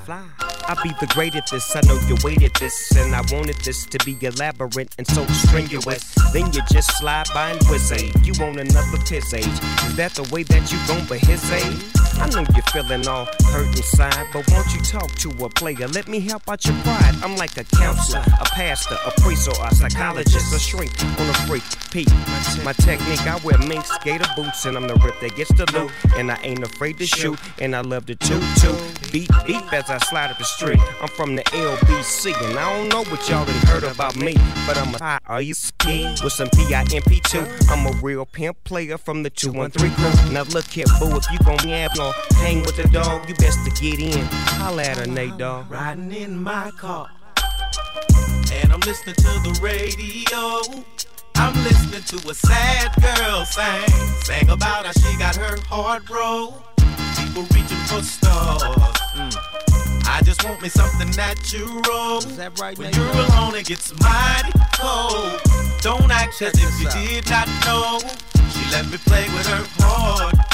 I 0.68 0.84
be 0.84 0.92
the 1.00 1.08
great 1.14 1.36
at 1.36 1.50
this, 1.50 1.76
I 1.76 1.82
know 1.82 2.00
you 2.08 2.18
waited 2.24 2.54
this, 2.60 2.92
and 2.96 3.16
I 3.16 3.22
wanted 3.32 3.56
this 3.64 3.86
to 3.86 3.98
be 4.06 4.18
elaborate 4.22 4.94
and 4.98 5.08
so 5.08 5.26
strenuous. 5.28 6.14
Then 6.34 6.52
you 6.54 6.62
just 6.72 6.98
slide 6.98 7.28
by 7.34 7.52
and 7.52 7.64
whiz 7.70 7.92
You 8.24 8.34
want 8.40 8.60
another 8.60 8.98
piss 9.08 9.34
age? 9.34 9.46
Is 9.46 9.96
that 9.96 10.14
the 10.14 10.28
way 10.34 10.44
that 10.44 10.72
you 10.72 10.78
gon' 10.88 11.06
behave? 11.08 12.11
I 12.22 12.30
know 12.30 12.46
you're 12.54 12.64
feeling 12.72 13.08
all 13.08 13.26
hurt 13.52 13.76
inside, 13.76 14.28
but 14.32 14.50
won't 14.52 14.72
you 14.74 14.82
talk 14.82 15.12
to 15.16 15.30
a 15.44 15.50
player? 15.50 15.88
Let 15.88 16.08
me 16.08 16.20
help 16.20 16.48
out 16.48 16.64
your 16.66 16.76
pride. 16.84 17.16
I'm 17.24 17.36
like 17.36 17.58
a 17.58 17.64
counselor, 17.64 18.24
a 18.40 18.46
pastor, 18.46 18.96
a 19.06 19.12
priest, 19.22 19.48
or 19.48 19.66
a 19.66 19.74
psychologist, 19.74 20.54
a 20.54 20.60
shrink 20.60 20.92
on 21.20 21.28
a 21.28 21.34
freak. 21.48 21.64
Peep, 21.90 22.10
my 22.64 22.74
technique, 22.74 23.26
I 23.26 23.40
wear 23.44 23.58
mink 23.58 23.86
skater 23.86 24.30
boots, 24.36 24.66
and 24.66 24.78
I'm 24.78 24.88
the 24.88 24.96
rip 24.96 25.20
that 25.20 25.36
gets 25.36 25.52
the 25.54 25.66
loot. 25.74 25.92
And 26.16 26.32
I 26.32 26.40
ain't 26.44 26.64
afraid 26.64 27.00
to 27.00 27.08
shoot, 27.08 27.40
and 27.60 27.76
I 27.76 27.82
love 27.82 28.06
to 28.06 28.16
toot 28.16 28.44
toot. 28.58 29.12
Beat 29.12 29.30
beep 29.48 29.74
as 29.74 29.90
I 29.90 29.98
slide 29.98 30.30
up 30.30 30.38
the 30.38 30.44
street. 30.44 30.80
I'm 31.02 31.08
from 31.10 31.36
the 31.36 31.44
LBC, 31.44 32.34
and 32.50 32.58
I 32.58 32.78
don't 32.78 32.90
know 32.90 33.04
what 33.12 33.28
y'all 33.28 33.46
done 33.46 33.56
heard 33.66 33.84
about 33.84 34.16
me, 34.16 34.36
but 34.68 34.78
I'm 34.78 34.94
a 34.94 35.00
high 35.00 35.20
are 35.32 35.42
you 35.42 35.54
ski 35.54 36.04
with 36.24 36.34
some 36.34 36.50
PIMP2? 36.50 37.70
I'm 37.70 37.88
a 37.88 37.98
real 38.02 38.26
pimp 38.26 38.64
player 38.64 38.98
from 38.98 39.24
the 39.24 39.30
213 39.30 39.92
crew. 39.96 40.34
Now 40.34 40.44
look 40.44 40.66
here, 40.66 40.86
boo, 41.00 41.16
if 41.16 41.26
you 41.32 41.40
gon' 41.40 41.58
be 41.64 41.72
hang 42.36 42.62
with 42.62 42.76
the 42.78 42.88
dog, 42.90 43.28
you 43.28 43.36
best 43.36 43.60
to 43.66 43.72
get 43.82 44.00
in. 44.00 44.26
Holla 44.60 44.84
at 44.84 44.98
her, 44.98 45.08
Nate, 45.08 45.38
dog. 45.38 45.70
Riding 45.72 46.12
in 46.12 46.42
my 46.42 46.72
car, 46.72 47.10
and 48.54 48.72
I'm 48.72 48.80
listening 48.82 49.16
to 49.16 49.32
the 49.44 49.60
radio. 49.62 50.84
I'm 51.36 51.56
listening 51.64 52.04
to 52.04 52.30
a 52.30 52.34
sad 52.34 52.94
girl 53.02 53.46
sing, 53.46 53.90
sang 54.24 54.50
about 54.50 54.86
how 54.86 54.92
she 54.92 55.18
got 55.18 55.36
her 55.36 55.58
heart 55.68 56.06
broke. 56.06 56.54
People 57.18 57.44
reaching 57.56 57.78
for 57.90 58.02
stars. 58.04 58.62
Mm. 59.16 59.62
I 60.06 60.22
just 60.24 60.44
want 60.44 60.62
me 60.62 60.70
something 60.70 61.10
natural. 61.12 62.18
Is 62.18 62.38
that 62.38 62.60
right, 62.60 62.78
when 62.78 62.94
you're 62.94 63.12
dog? 63.14 63.30
alone, 63.30 63.56
it 63.56 63.66
gets 63.66 63.92
mighty 64.02 64.52
cold. 64.74 65.42
Don't 65.82 66.12
act 66.12 66.42
as 66.42 66.54
if 66.56 66.80
you 66.80 66.90
did 66.92 67.30
not 67.30 67.48
know. 67.66 68.00
She 68.52 68.70
let 68.72 68.86
me 68.92 68.98
play 68.98 69.24
with 69.34 69.48
her 69.48 69.66
heart. 69.80 70.51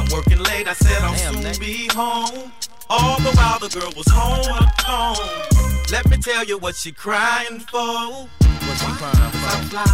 I'm 0.00 0.08
working 0.10 0.38
late, 0.38 0.66
I 0.66 0.72
said 0.72 1.02
I'll 1.02 1.14
Damn, 1.14 1.34
soon 1.34 1.42
Nate. 1.42 1.60
be 1.60 1.88
home. 1.92 2.52
All 2.88 3.18
the 3.20 3.30
while 3.36 3.58
the 3.58 3.68
girl 3.68 3.92
was 3.96 4.06
home 4.08 4.46
alone. 4.88 5.84
Let 5.92 6.08
me 6.08 6.16
tell 6.16 6.44
you 6.44 6.58
what 6.58 6.74
she 6.74 6.90
crying 6.92 7.60
for. 7.60 8.28
What's 8.40 8.80
he 8.80 8.92
crying 8.94 9.30
for? 9.30 9.56
I'm 9.56 9.64
fly. 9.68 9.84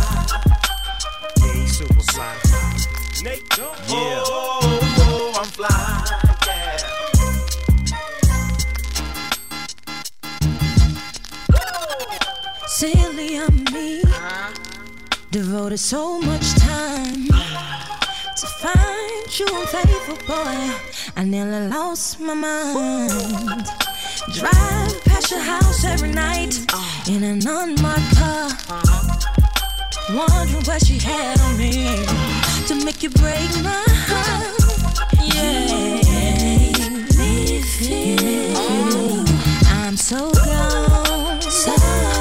Yeah, 1.38 1.52
he's 1.54 1.76
super 1.78 2.00
fly. 2.12 2.34
Nate, 3.24 3.42
Yeah. 3.58 3.74
oh, 3.88 4.60
oh, 4.98 5.40
I'm 5.40 5.46
fly. 5.46 6.22
Yeah. 6.46 6.78
Silly 12.66 13.36
of 13.38 13.72
me, 13.72 14.02
devoted 15.30 15.78
so 15.78 16.20
much 16.20 16.54
time 16.56 17.26
to 18.36 18.46
find 18.46 19.38
you 19.38 19.46
unfaithful 19.50 20.16
boy. 20.26 20.74
I 21.16 21.24
nearly 21.24 21.68
lost 21.68 22.20
my 22.20 22.34
mind. 22.34 23.10
Drive 24.34 25.04
past 25.04 25.30
your 25.30 25.40
house 25.40 25.84
every 25.84 26.10
night 26.10 26.54
uh. 26.72 27.04
in 27.08 27.22
an 27.24 27.40
unmarked 27.46 28.16
car, 28.16 28.50
wondering 30.12 30.64
what 30.64 30.84
she 30.84 30.98
had 30.98 31.40
on 31.40 31.56
me 31.56 32.04
to 32.66 32.74
make 32.84 33.02
you 33.02 33.10
break 33.10 33.48
my 33.62 33.84
heart. 34.08 34.52
Yeah, 35.34 35.96
me 37.18 37.62
feel 37.62 39.24
I'm 39.70 39.96
so 39.96 40.30
gone. 40.32 41.40
So 41.40 42.15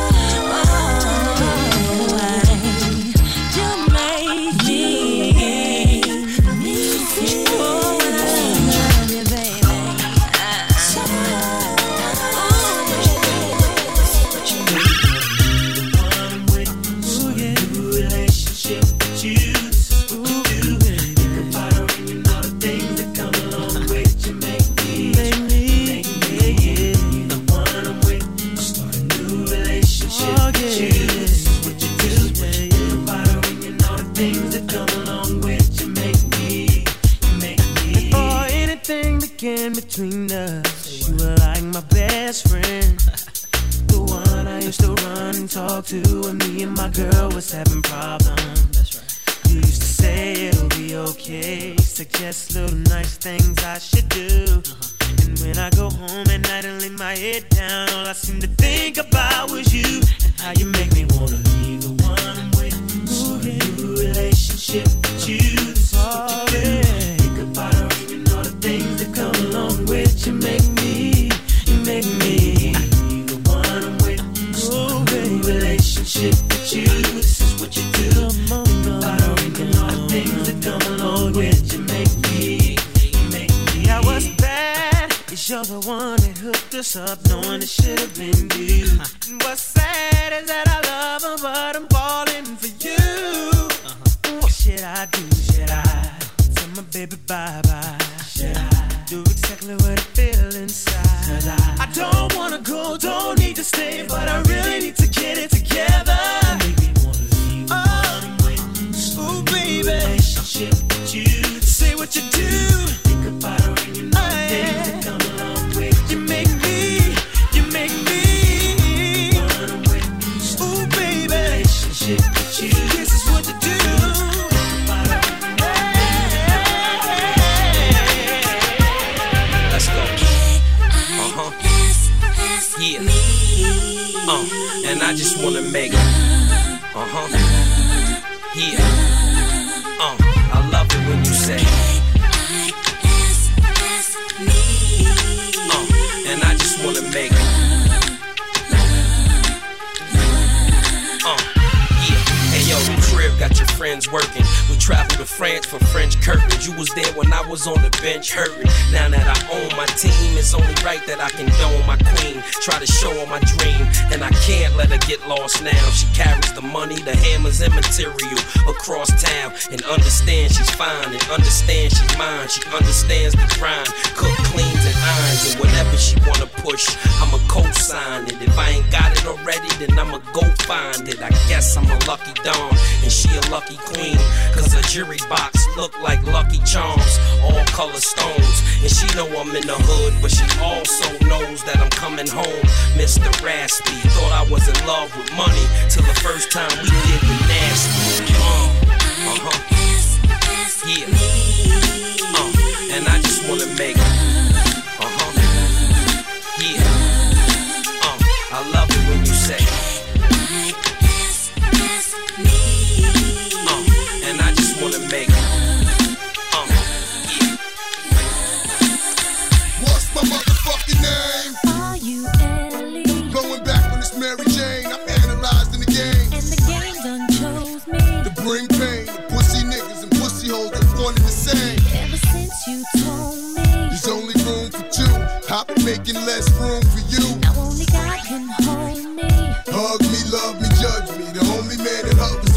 judge 240.85 241.17
me. 241.17 241.25
The 241.31 241.41
only 241.57 241.77
man 241.77 242.05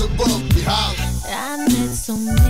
above 0.04 0.42
me. 0.54 0.62
I 0.66 1.56
met 1.68 1.94
so 1.94 2.16
many. 2.16 2.47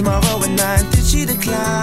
tomorrow 0.00 0.42
at 0.42 0.50
nine. 0.50 0.90
Did 0.90 1.04
she 1.04 1.24
decline? 1.26 1.79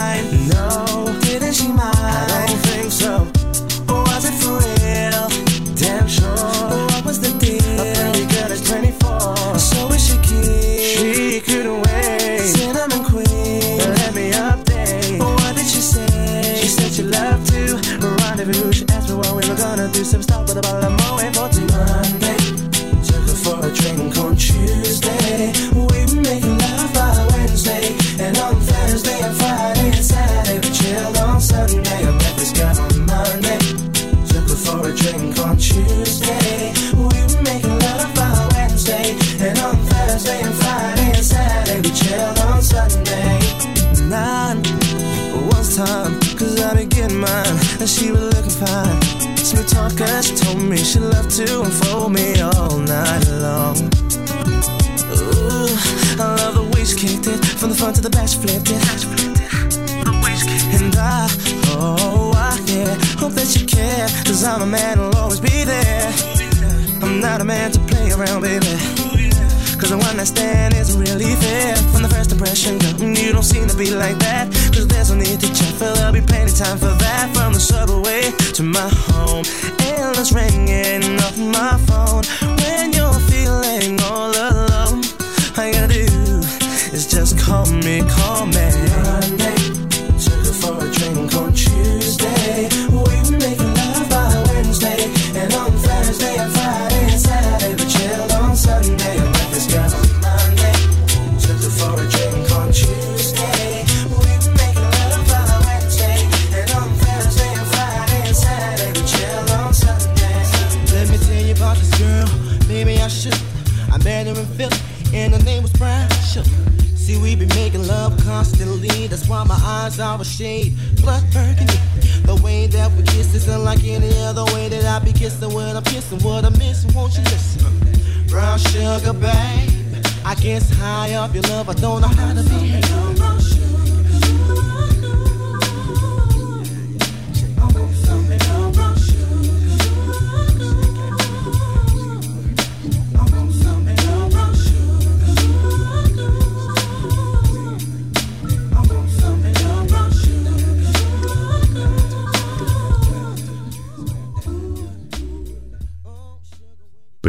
Cause 70.27 70.33
the 70.33 70.41
one 70.41 70.49
I 70.49 70.59
stand 70.59 70.73
isn't 70.73 70.99
really 70.99 71.35
fair. 71.35 71.75
From 71.93 72.03
the 72.03 72.09
first 72.09 72.31
impression, 72.31 72.77
girl, 72.79 72.93
mm, 72.93 73.17
you 73.17 73.31
don't 73.31 73.43
seem 73.43 73.67
to 73.67 73.77
be 73.77 73.91
like 73.91 74.17
that. 74.19 74.51
Cause 74.73 74.87
there's 74.87 75.09
no 75.09 75.15
need 75.15 75.39
to 75.39 75.47
check, 75.53 75.73
for 75.75 75.91
there'll 75.95 76.11
be 76.11 76.21
plenty 76.21 76.51
time 76.51 76.77
for 76.77 76.91
that. 76.91 77.33
From 77.33 77.53
the 77.53 77.59
subway 77.59 78.31
to 78.53 78.63
my 78.63 78.89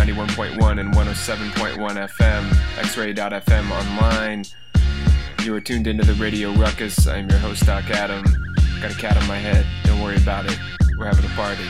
91.1 0.00 0.80
and 0.80 0.94
107.1 0.94 1.76
FM, 1.76 2.48
xray.fm 2.76 3.70
online. 3.70 4.44
You 5.44 5.54
are 5.54 5.60
tuned 5.60 5.86
into 5.86 6.06
the 6.06 6.14
Radio 6.14 6.52
Ruckus. 6.54 7.06
I'm 7.06 7.28
your 7.28 7.38
host, 7.38 7.66
Doc 7.66 7.90
Adam. 7.90 8.24
Got 8.80 8.92
a 8.92 8.94
cat 8.94 9.18
on 9.18 9.28
my 9.28 9.36
head. 9.36 9.66
Don't 9.84 10.00
worry 10.00 10.16
about 10.16 10.46
it. 10.46 10.58
We're 10.96 11.04
having 11.04 11.26
a 11.26 11.34
party. 11.34 11.64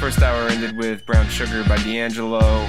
First 0.00 0.22
hour 0.22 0.48
ended 0.48 0.76
with 0.76 1.06
Brown 1.06 1.28
Sugar 1.28 1.62
by 1.68 1.76
D'Angelo. 1.84 2.66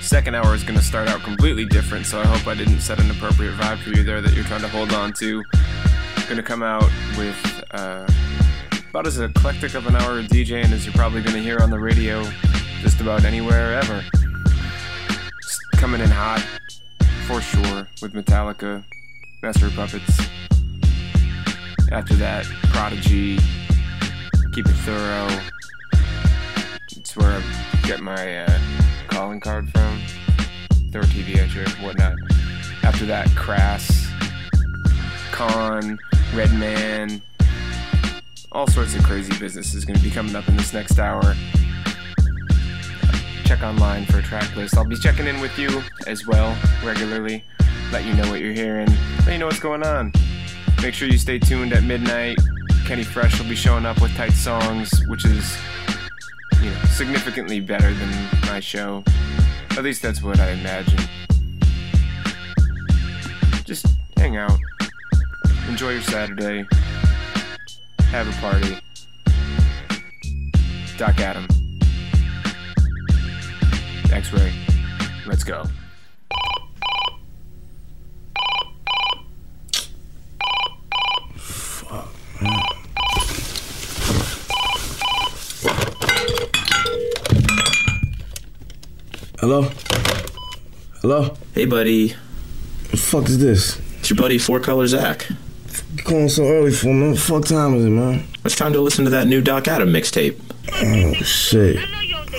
Second 0.00 0.36
hour 0.36 0.54
is 0.54 0.62
going 0.62 0.78
to 0.78 0.84
start 0.84 1.08
out 1.08 1.20
completely 1.22 1.64
different, 1.64 2.06
so 2.06 2.20
I 2.20 2.26
hope 2.26 2.46
I 2.46 2.54
didn't 2.54 2.78
set 2.78 3.00
an 3.00 3.10
appropriate 3.10 3.54
vibe 3.54 3.78
for 3.78 3.90
you 3.90 4.04
there 4.04 4.20
that 4.20 4.34
you're 4.34 4.44
trying 4.44 4.62
to 4.62 4.68
hold 4.68 4.92
on 4.92 5.12
to. 5.14 5.42
Going 6.26 6.36
to 6.36 6.44
come 6.44 6.62
out 6.62 6.88
with 7.18 7.64
uh, 7.72 8.06
about 8.90 9.08
as 9.08 9.18
eclectic 9.18 9.74
of 9.74 9.88
an 9.88 9.96
hour 9.96 10.20
of 10.20 10.26
DJing 10.26 10.70
as 10.70 10.86
you're 10.86 10.94
probably 10.94 11.22
going 11.22 11.34
to 11.34 11.42
hear 11.42 11.58
on 11.58 11.70
the 11.70 11.80
radio 11.80 12.24
just 12.84 13.00
about 13.00 13.24
anywhere 13.24 13.72
ever. 13.72 14.04
Just 15.42 15.60
coming 15.72 16.02
in 16.02 16.10
hot, 16.10 16.46
for 17.26 17.40
sure, 17.40 17.88
with 18.02 18.12
Metallica, 18.12 18.84
Master 19.42 19.70
Puppets. 19.70 20.20
After 21.90 22.12
that, 22.16 22.44
Prodigy, 22.74 23.38
Keep 24.52 24.66
It 24.66 24.76
Thoro. 24.84 25.28
It's 26.94 27.16
where 27.16 27.40
I 27.40 27.86
get 27.86 28.00
my 28.00 28.44
uh, 28.44 28.58
calling 29.08 29.40
card 29.40 29.70
from. 29.70 30.02
Thorough 30.90 31.04
TV, 31.04 31.38
actually, 31.38 31.70
whatnot. 31.82 32.16
After 32.82 33.06
that, 33.06 33.34
Crass, 33.34 34.12
Con, 35.32 35.98
Redman, 36.34 37.22
all 38.52 38.66
sorts 38.66 38.94
of 38.94 39.02
crazy 39.04 39.32
business 39.38 39.72
is 39.72 39.86
going 39.86 39.96
to 39.96 40.04
be 40.04 40.10
coming 40.10 40.36
up 40.36 40.46
in 40.48 40.56
this 40.58 40.74
next 40.74 40.98
hour. 40.98 41.34
Check 43.44 43.62
online 43.62 44.06
for 44.06 44.18
a 44.18 44.22
track 44.22 44.56
list. 44.56 44.76
I'll 44.76 44.86
be 44.86 44.96
checking 44.96 45.26
in 45.26 45.38
with 45.40 45.58
you 45.58 45.82
as 46.06 46.26
well 46.26 46.56
regularly. 46.82 47.44
Let 47.92 48.04
you 48.04 48.14
know 48.14 48.28
what 48.30 48.40
you're 48.40 48.54
hearing. 48.54 48.88
Let 49.18 49.32
you 49.32 49.38
know 49.38 49.46
what's 49.46 49.60
going 49.60 49.82
on. 49.82 50.12
Make 50.82 50.94
sure 50.94 51.08
you 51.08 51.18
stay 51.18 51.38
tuned 51.38 51.72
at 51.74 51.82
midnight. 51.82 52.38
Kenny 52.86 53.04
Fresh 53.04 53.38
will 53.38 53.48
be 53.48 53.54
showing 53.54 53.84
up 53.84 54.00
with 54.00 54.14
tight 54.16 54.32
songs, 54.32 54.90
which 55.08 55.26
is 55.26 55.58
you 56.62 56.70
know, 56.70 56.84
significantly 56.86 57.60
better 57.60 57.92
than 57.92 58.28
my 58.46 58.60
show. 58.60 59.04
At 59.72 59.84
least 59.84 60.00
that's 60.00 60.22
what 60.22 60.40
I 60.40 60.52
imagine. 60.52 61.00
Just 63.64 63.86
hang 64.16 64.36
out. 64.38 64.58
Enjoy 65.68 65.90
your 65.90 66.02
Saturday. 66.02 66.66
Have 68.10 68.26
a 68.26 68.40
party. 68.40 68.78
Doc 70.96 71.18
Adam. 71.20 71.46
X 74.12 74.32
ray. 74.32 74.52
Let's 75.26 75.44
go. 75.44 75.64
Fuck, 81.36 82.08
man. 82.40 82.62
Hello? 89.40 89.62
Hello? 91.02 91.36
Hey, 91.54 91.66
buddy. 91.66 92.14
The 92.90 92.96
fuck 92.96 93.28
is 93.28 93.38
this? 93.38 93.78
It's 93.98 94.10
your 94.10 94.16
buddy 94.16 94.38
Four 94.38 94.60
Color 94.60 94.86
Zach. 94.86 95.28
You 95.96 96.02
calling 96.02 96.28
so 96.28 96.44
early 96.44 96.72
for 96.72 96.86
me? 96.94 97.08
What 97.08 97.14
the 97.14 97.20
fuck 97.20 97.44
time 97.44 97.74
is 97.74 97.84
it, 97.84 97.90
man? 97.90 98.26
It's 98.44 98.56
time 98.56 98.72
to 98.72 98.80
listen 98.80 99.04
to 99.04 99.10
that 99.10 99.26
new 99.26 99.40
Doc 99.42 99.68
Adam 99.68 99.92
mixtape. 99.92 100.40
Oh, 100.72 101.12
shit. 101.22 101.78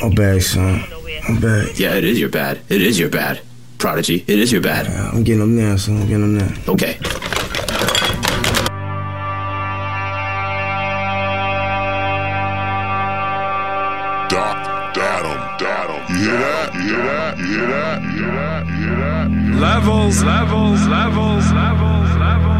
I'm 0.01 0.11
bad, 0.11 0.41
son. 0.41 0.83
I'm 1.27 1.39
bad. 1.39 1.79
Yeah, 1.79 1.95
it 1.95 2.03
is 2.03 2.19
your 2.19 2.29
bad. 2.29 2.61
It 2.69 2.81
is 2.81 2.99
your 2.99 3.09
bad. 3.09 3.41
Prodigy, 3.77 4.23
it 4.27 4.39
is 4.39 4.51
your 4.51 4.61
bad. 4.61 4.87
Yeah, 4.87 5.09
I'm 5.11 5.23
getting 5.23 5.39
them 5.41 5.55
now, 5.55 5.75
so 5.75 5.91
I'm 5.93 6.07
getting 6.07 6.35
them 6.35 6.37
now. 6.37 6.71
Okay. 6.73 6.97
levels, 19.85 20.23
levels, 20.23 20.87
levels, 20.87 21.51
levels, 21.51 22.17
levels. 22.17 22.54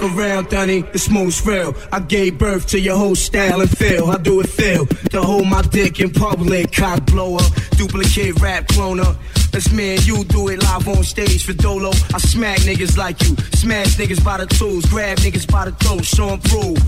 Fuck 0.00 0.16
around, 0.16 0.48
Dunny, 0.48 0.78
it's 0.94 1.10
most 1.10 1.44
real. 1.44 1.74
I 1.92 2.00
gave 2.00 2.38
birth 2.38 2.66
to 2.68 2.80
your 2.80 2.96
whole 2.96 3.14
style 3.14 3.60
and 3.60 3.68
feel. 3.68 4.10
I 4.10 4.16
do 4.16 4.40
it 4.40 4.48
feel 4.48 4.86
to 4.86 5.20
hold 5.20 5.46
my 5.46 5.60
dick 5.60 6.00
in 6.00 6.10
public, 6.10 6.72
cock 6.72 7.04
blower, 7.04 7.42
duplicate 7.76 8.40
rap 8.40 8.66
cloner. 8.68 9.14
That's 9.52 9.70
me 9.72 9.96
and 9.96 10.06
you 10.06 10.24
do 10.24 10.48
it 10.48 10.62
live 10.62 10.88
on 10.88 11.04
stage 11.04 11.44
for 11.44 11.52
Dolo. 11.52 11.90
I 12.14 12.18
smack 12.18 12.60
niggas 12.60 12.96
like 12.96 13.20
you, 13.22 13.36
smash 13.52 13.96
niggas 13.96 14.24
by 14.24 14.38
the 14.38 14.46
tools, 14.46 14.86
grab 14.86 15.18
niggas 15.18 15.50
by 15.50 15.66
the 15.66 15.72
throat, 15.72 16.04
show 16.04 16.28
them 16.28 16.40
prove. 16.48 16.78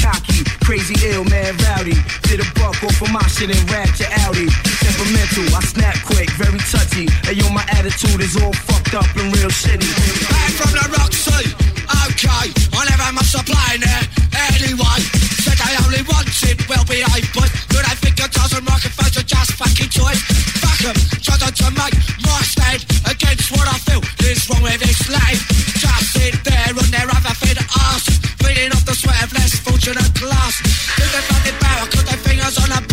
Cocky, 0.00 0.44
crazy 0.64 0.94
ill, 1.08 1.24
man 1.24 1.56
rowdy. 1.58 1.94
Did 2.22 2.40
a 2.40 2.48
buck 2.54 2.82
off 2.82 3.02
of 3.02 3.12
my 3.12 3.20
shit 3.26 3.50
and 3.50 3.70
rap 3.70 3.92
to 3.96 4.06
Audi. 4.24 4.48
Temperamental, 4.80 5.44
I 5.54 5.60
snap 5.60 5.96
quick, 6.06 6.30
very 6.40 6.58
touchy. 6.72 7.04
Hey 7.26 7.34
yo, 7.34 7.50
my 7.50 7.66
attitude 7.68 8.20
is 8.22 8.34
all 8.40 8.52
fucked 8.52 8.94
up 8.94 9.04
and 9.16 9.28
real 9.36 9.50
shitty. 9.50 9.84
Back 10.30 10.50
from 10.56 10.72
the 10.72 10.96
rock, 10.96 11.12
side. 11.12 11.75
Okay, 11.86 12.46
I 12.74 12.80
never 12.90 13.12
much 13.14 13.30
supplying 13.30 13.82
it 13.82 14.04
anyway. 14.34 14.98
Said 15.44 15.58
I 15.62 15.78
only 15.84 16.02
wanted 16.08 16.58
well-behaved 16.68 17.30
boys, 17.34 17.52
Do 17.70 17.78
they 17.78 17.96
think 18.02 18.18
a 18.20 18.28
dozen 18.28 18.64
microphones 18.64 19.16
are 19.16 19.28
just 19.28 19.52
fucking 19.54 19.90
toys. 19.90 20.20
Fuck 20.62 20.80
them, 20.82 20.96
try 21.22 21.36
to 21.38 21.68
make 21.72 21.96
my 22.26 22.40
stand 22.42 22.82
against 23.06 23.50
what 23.52 23.66
I 23.68 23.78
feel 23.86 24.02
is 24.26 24.48
wrong 24.50 24.62
with 24.62 24.80
this 24.80 25.08
life. 25.08 25.40
Just 25.78 26.12
sit 26.14 26.34
there 26.44 26.72
on 26.74 26.88
their 26.90 27.06
other 27.06 27.34
thin 27.38 27.58
arse, 27.86 28.08
feeding 28.42 28.72
off 28.72 28.84
the 28.84 28.94
sweat 28.94 29.22
of 29.22 29.32
less 29.32 29.54
fortunate 29.60 30.12
class. 30.14 30.54
Do 30.96 31.04
they 31.06 31.22
find 31.30 31.46
it 31.46 31.56
better? 31.60 31.86
Cut 31.90 32.06
their 32.06 32.20
fingers 32.26 32.58
on 32.58 32.70
a 32.72 32.85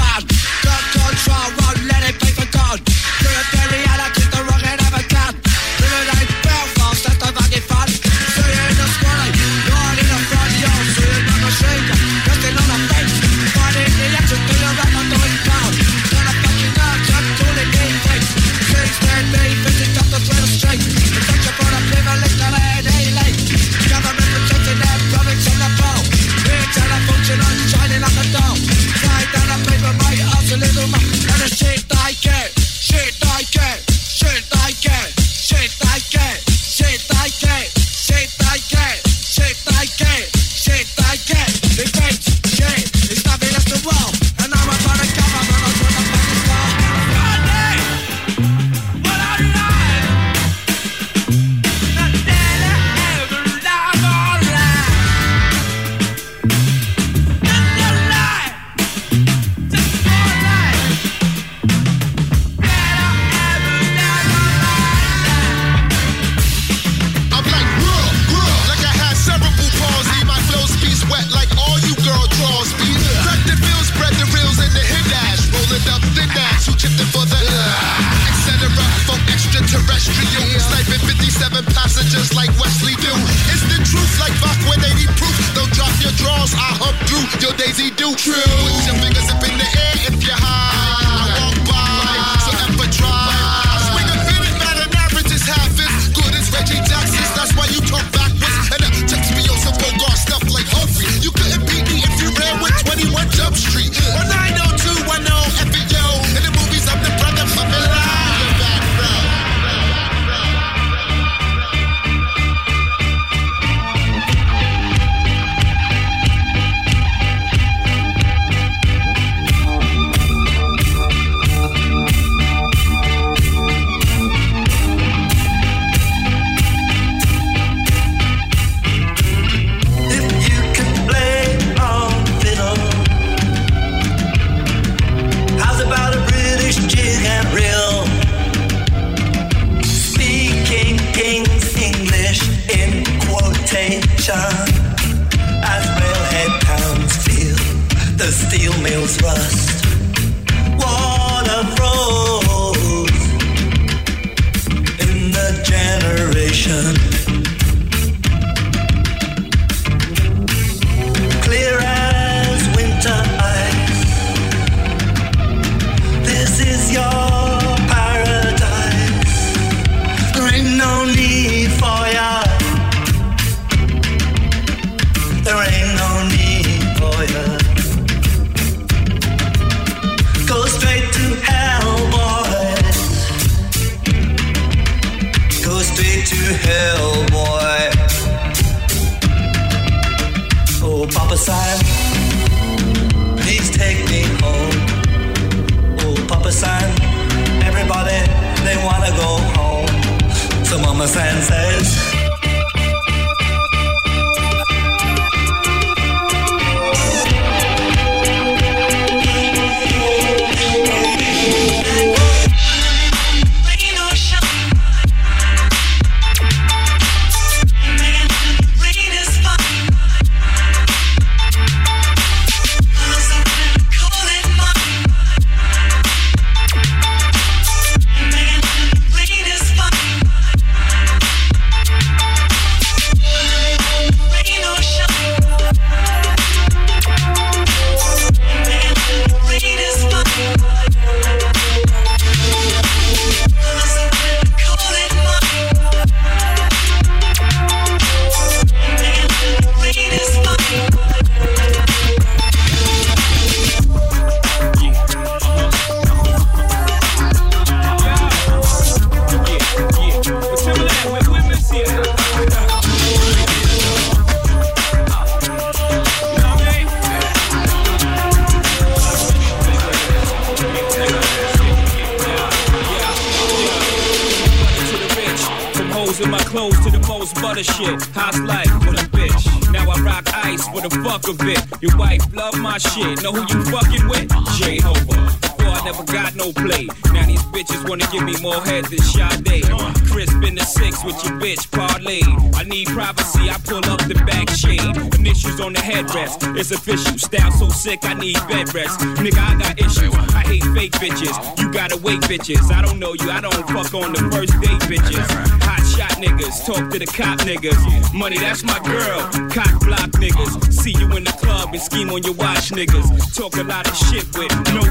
know 303.03 303.13
you. 303.13 303.29
I 303.29 303.41
don't 303.41 303.53
fuck 303.67 303.93
on 303.93 304.13
the 304.15 304.23
first 304.31 304.55
date 304.63 304.83
bitches. 304.87 305.27
Hot 305.67 305.83
shot 305.93 306.15
niggas, 306.23 306.65
talk 306.65 306.89
to 306.91 306.97
the 306.99 307.05
cop 307.05 307.39
niggas. 307.39 307.79
Money, 308.13 308.37
that's 308.37 308.63
my 308.63 308.79
girl. 308.79 309.19
Cock 309.51 309.75
block 309.83 310.09
niggas. 310.23 310.71
See 310.71 310.95
you 310.95 311.07
in 311.17 311.23
the 311.25 311.35
club 311.43 311.73
and 311.73 311.81
scheme 311.81 312.09
on 312.09 312.23
your 312.23 312.33
watch 312.35 312.71
niggas. 312.71 313.07
Talk 313.35 313.57
a 313.57 313.63
lot 313.63 313.87
of 313.87 313.95
shit 314.07 314.25
with 314.37 314.51
no 314.71 314.82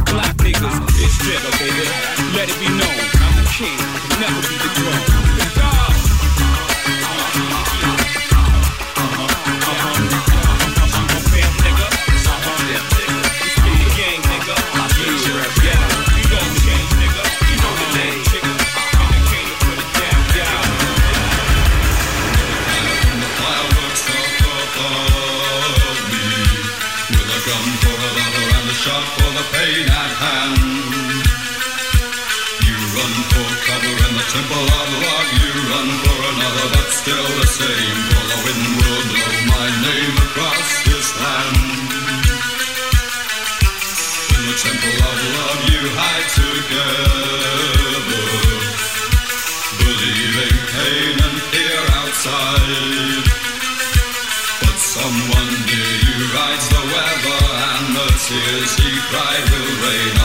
the 29.42 29.48
pain 29.56 29.86
at 29.88 30.12
hand. 30.22 30.58
You 32.66 32.76
run 32.94 33.14
for 33.32 33.48
cover 33.66 33.94
in 34.06 34.12
the 34.18 34.26
temple 34.34 34.66
of 34.78 34.88
love. 35.02 35.28
You 35.40 35.50
run 35.72 35.88
for 36.04 36.18
another, 36.32 36.66
but 36.74 36.88
still 37.00 37.28
the 37.40 37.46
same. 37.46 37.98
For 38.10 38.24
the 38.30 38.38
wind 38.44 38.66
will 38.78 39.02
blow 39.10 39.34
my 39.54 39.66
name 39.86 40.14
across 40.26 40.70
this 40.86 41.08
land. 41.22 41.56
In 44.36 44.42
the 44.46 44.56
temple 44.66 45.01
Play. 59.92 60.21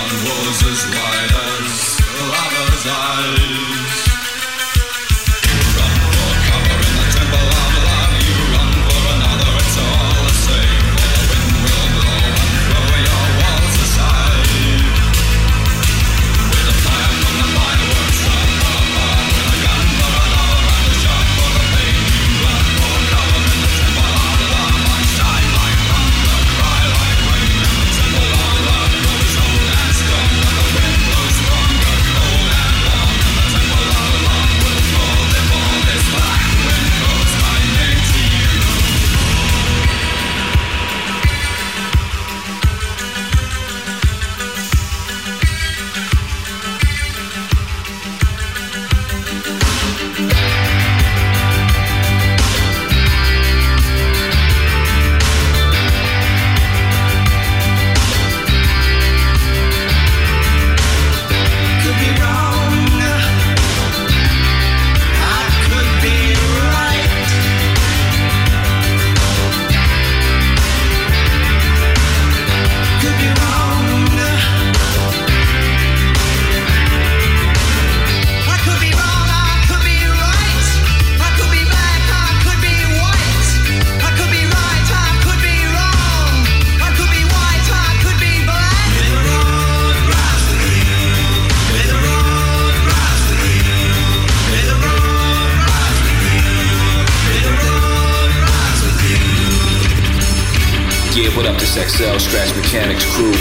Crew. 103.14 103.34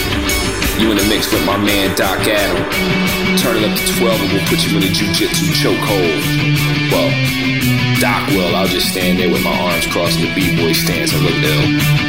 You 0.78 0.90
in 0.90 0.98
the 0.98 1.06
mix 1.08 1.32
with 1.32 1.44
my 1.46 1.56
man 1.56 1.96
Doc 1.96 2.20
Adam. 2.26 2.62
Turn 3.38 3.56
it 3.56 3.64
up 3.64 3.76
to 3.76 3.98
12 3.98 4.20
and 4.20 4.32
we'll 4.32 4.46
put 4.46 4.64
you 4.66 4.76
in 4.76 4.82
a 4.82 4.92
jujitsu 4.92 5.52
chokehold. 5.56 6.20
Well, 6.92 7.10
Doc 8.00 8.28
will. 8.28 8.54
I'll 8.54 8.66
just 8.66 8.90
stand 8.90 9.18
there 9.18 9.30
with 9.30 9.42
my 9.42 9.56
arms 9.56 9.86
crossed 9.86 10.18
in 10.18 10.28
the 10.28 10.34
B-boy 10.34 10.72
stance 10.72 11.12
and 11.14 11.22
look 11.22 11.34
ill. 11.34 12.05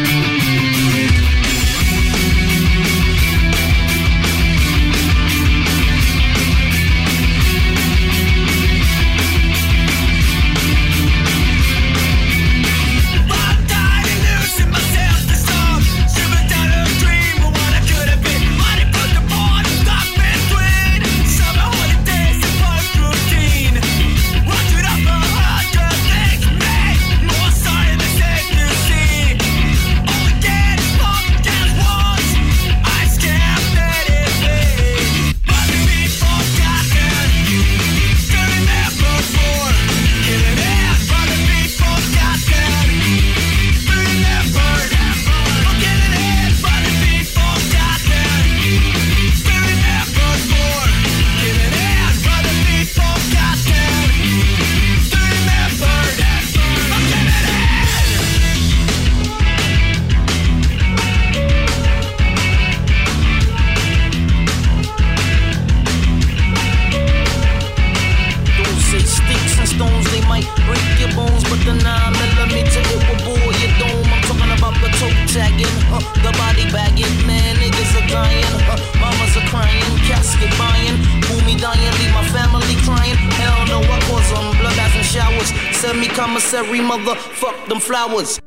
Commissary, 86.47 86.79
motherfuck 86.79 87.67
them 87.67 87.79
flowers. 87.79 88.39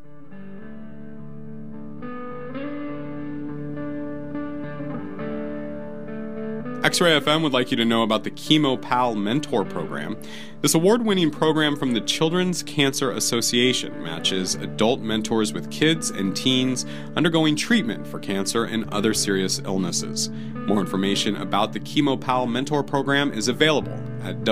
X-Ray 6.82 7.20
FM 7.20 7.43
would 7.43 7.52
like 7.52 7.70
you 7.70 7.77
to 7.77 7.85
know 7.85 8.02
about 8.02 8.24
the 8.24 8.31
Chemo 8.31 8.81
Pal 8.81 9.14
Mentor 9.14 9.66
Program. 9.66 10.16
This 10.62 10.74
award-winning 10.74 11.31
program 11.31 11.77
from 11.77 11.93
the 11.93 12.01
Children's 12.01 12.62
Cancer 12.62 13.12
Association 13.12 14.02
matches 14.02 14.55
adult 14.55 15.01
mentors 15.01 15.52
with 15.52 15.70
kids 15.70 16.09
and 16.09 16.35
teens 16.35 16.86
undergoing 17.16 17.55
treatment 17.55 18.06
for 18.06 18.18
cancer 18.18 18.64
and 18.64 18.89
other 18.94 19.12
serious 19.12 19.59
illnesses. 19.59 20.31
More 20.55 20.81
information 20.81 21.36
about 21.36 21.74
the 21.74 21.81
Chemo 21.81 22.18
Pal 22.18 22.47
Mentor 22.47 22.82
Program 22.82 23.31
is 23.31 23.48
available 23.48 24.02
at 24.22 24.43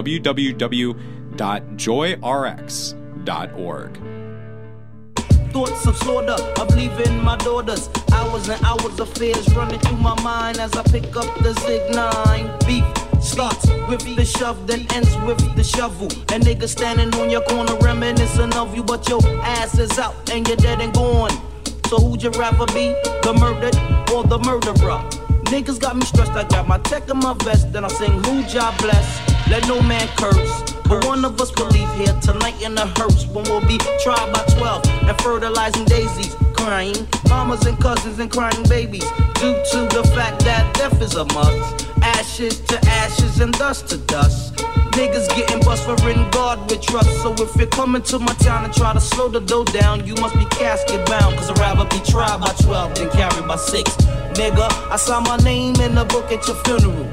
Thoughts 5.52 5.86
of 5.86 5.98
slaughter 5.98 6.42
of 6.58 6.74
leaving 6.74 7.22
my 7.22 7.36
daughters. 7.36 7.90
Hours 8.10 8.48
and 8.48 8.58
hours 8.64 8.98
of 8.98 9.12
fears 9.18 9.46
running 9.54 9.78
through 9.80 9.98
my 9.98 10.18
mind 10.22 10.58
as 10.58 10.74
I 10.74 10.82
pick 10.84 11.14
up 11.14 11.28
the 11.42 11.52
Zig 11.60 11.94
9. 11.94 12.58
Beef 12.66 12.84
starts 13.22 13.66
with 13.86 14.16
the 14.16 14.24
shove, 14.24 14.66
then 14.66 14.86
ends 14.94 15.14
with 15.26 15.38
the 15.56 15.62
shovel. 15.62 16.06
A 16.06 16.40
nigga 16.40 16.66
standing 16.66 17.14
on 17.20 17.28
your 17.28 17.42
corner 17.42 17.76
reminiscing 17.82 18.54
of 18.54 18.74
you, 18.74 18.82
but 18.82 19.06
your 19.10 19.20
ass 19.42 19.78
is 19.78 19.98
out 19.98 20.30
and 20.30 20.48
you're 20.48 20.56
dead 20.56 20.80
and 20.80 20.94
gone. 20.94 21.32
So 21.88 21.98
who'd 21.98 22.22
you 22.22 22.30
rather 22.30 22.64
be, 22.72 22.94
the 23.24 23.36
murdered 23.38 23.76
or 24.10 24.24
the 24.24 24.38
murderer? 24.38 25.04
Niggas 25.52 25.78
got 25.78 25.96
me 25.96 26.06
stressed. 26.06 26.32
I 26.32 26.44
got 26.44 26.66
my 26.66 26.78
tech 26.78 27.10
in 27.10 27.18
my 27.18 27.34
vest, 27.44 27.74
then 27.74 27.84
I 27.84 27.88
sing 27.88 28.24
who 28.24 28.42
job 28.44 28.78
bless. 28.78 29.20
Let 29.50 29.68
no 29.68 29.82
man 29.82 30.08
curse. 30.16 30.67
But 30.88 31.04
one 31.04 31.22
of 31.24 31.38
us 31.38 31.54
will 31.56 31.66
leave 31.66 31.92
here 31.96 32.18
tonight 32.22 32.62
in 32.62 32.78
a 32.78 32.86
hearse 32.96 33.26
when 33.26 33.44
we'll 33.44 33.66
be 33.68 33.76
tried 34.02 34.32
by 34.32 34.42
12 34.56 34.86
and 35.08 35.20
fertilizing 35.20 35.84
daisies, 35.84 36.34
crying 36.54 36.96
mamas 37.28 37.66
and 37.66 37.78
cousins 37.78 38.18
and 38.18 38.30
crying 38.30 38.62
babies 38.70 39.04
due 39.34 39.54
to 39.72 39.78
the 39.92 40.02
fact 40.14 40.42
that 40.44 40.74
death 40.74 41.00
is 41.02 41.14
a 41.14 41.26
must. 41.26 41.86
Ashes 42.00 42.60
to 42.60 42.78
ashes 42.86 43.40
and 43.40 43.52
dust 43.58 43.88
to 43.88 43.98
dust. 43.98 44.54
Niggas 44.92 45.28
getting 45.36 45.60
bust 45.60 45.84
for 45.84 46.08
in 46.08 46.28
God 46.30 46.58
with 46.70 46.80
trust. 46.80 47.10
So 47.22 47.34
if 47.34 47.54
you're 47.56 47.66
coming 47.66 48.02
to 48.02 48.18
my 48.18 48.32
town 48.34 48.64
and 48.64 48.72
try 48.72 48.94
to 48.94 49.00
slow 49.00 49.28
the 49.28 49.40
dough 49.40 49.64
down, 49.64 50.06
you 50.06 50.14
must 50.14 50.34
be 50.36 50.46
casket 50.46 51.04
bound. 51.06 51.36
Cause 51.36 51.50
I'd 51.50 51.58
rather 51.58 51.84
be 51.84 52.00
tried 52.10 52.40
by 52.40 52.52
12 52.62 52.94
than 52.94 53.10
carried 53.10 53.46
by 53.46 53.56
6. 53.56 53.90
Nigga, 54.40 54.68
I 54.90 54.96
saw 54.96 55.20
my 55.20 55.36
name 55.38 55.76
in 55.82 55.94
the 55.94 56.06
book 56.06 56.32
at 56.32 56.46
your 56.48 56.56
funeral. 56.64 57.08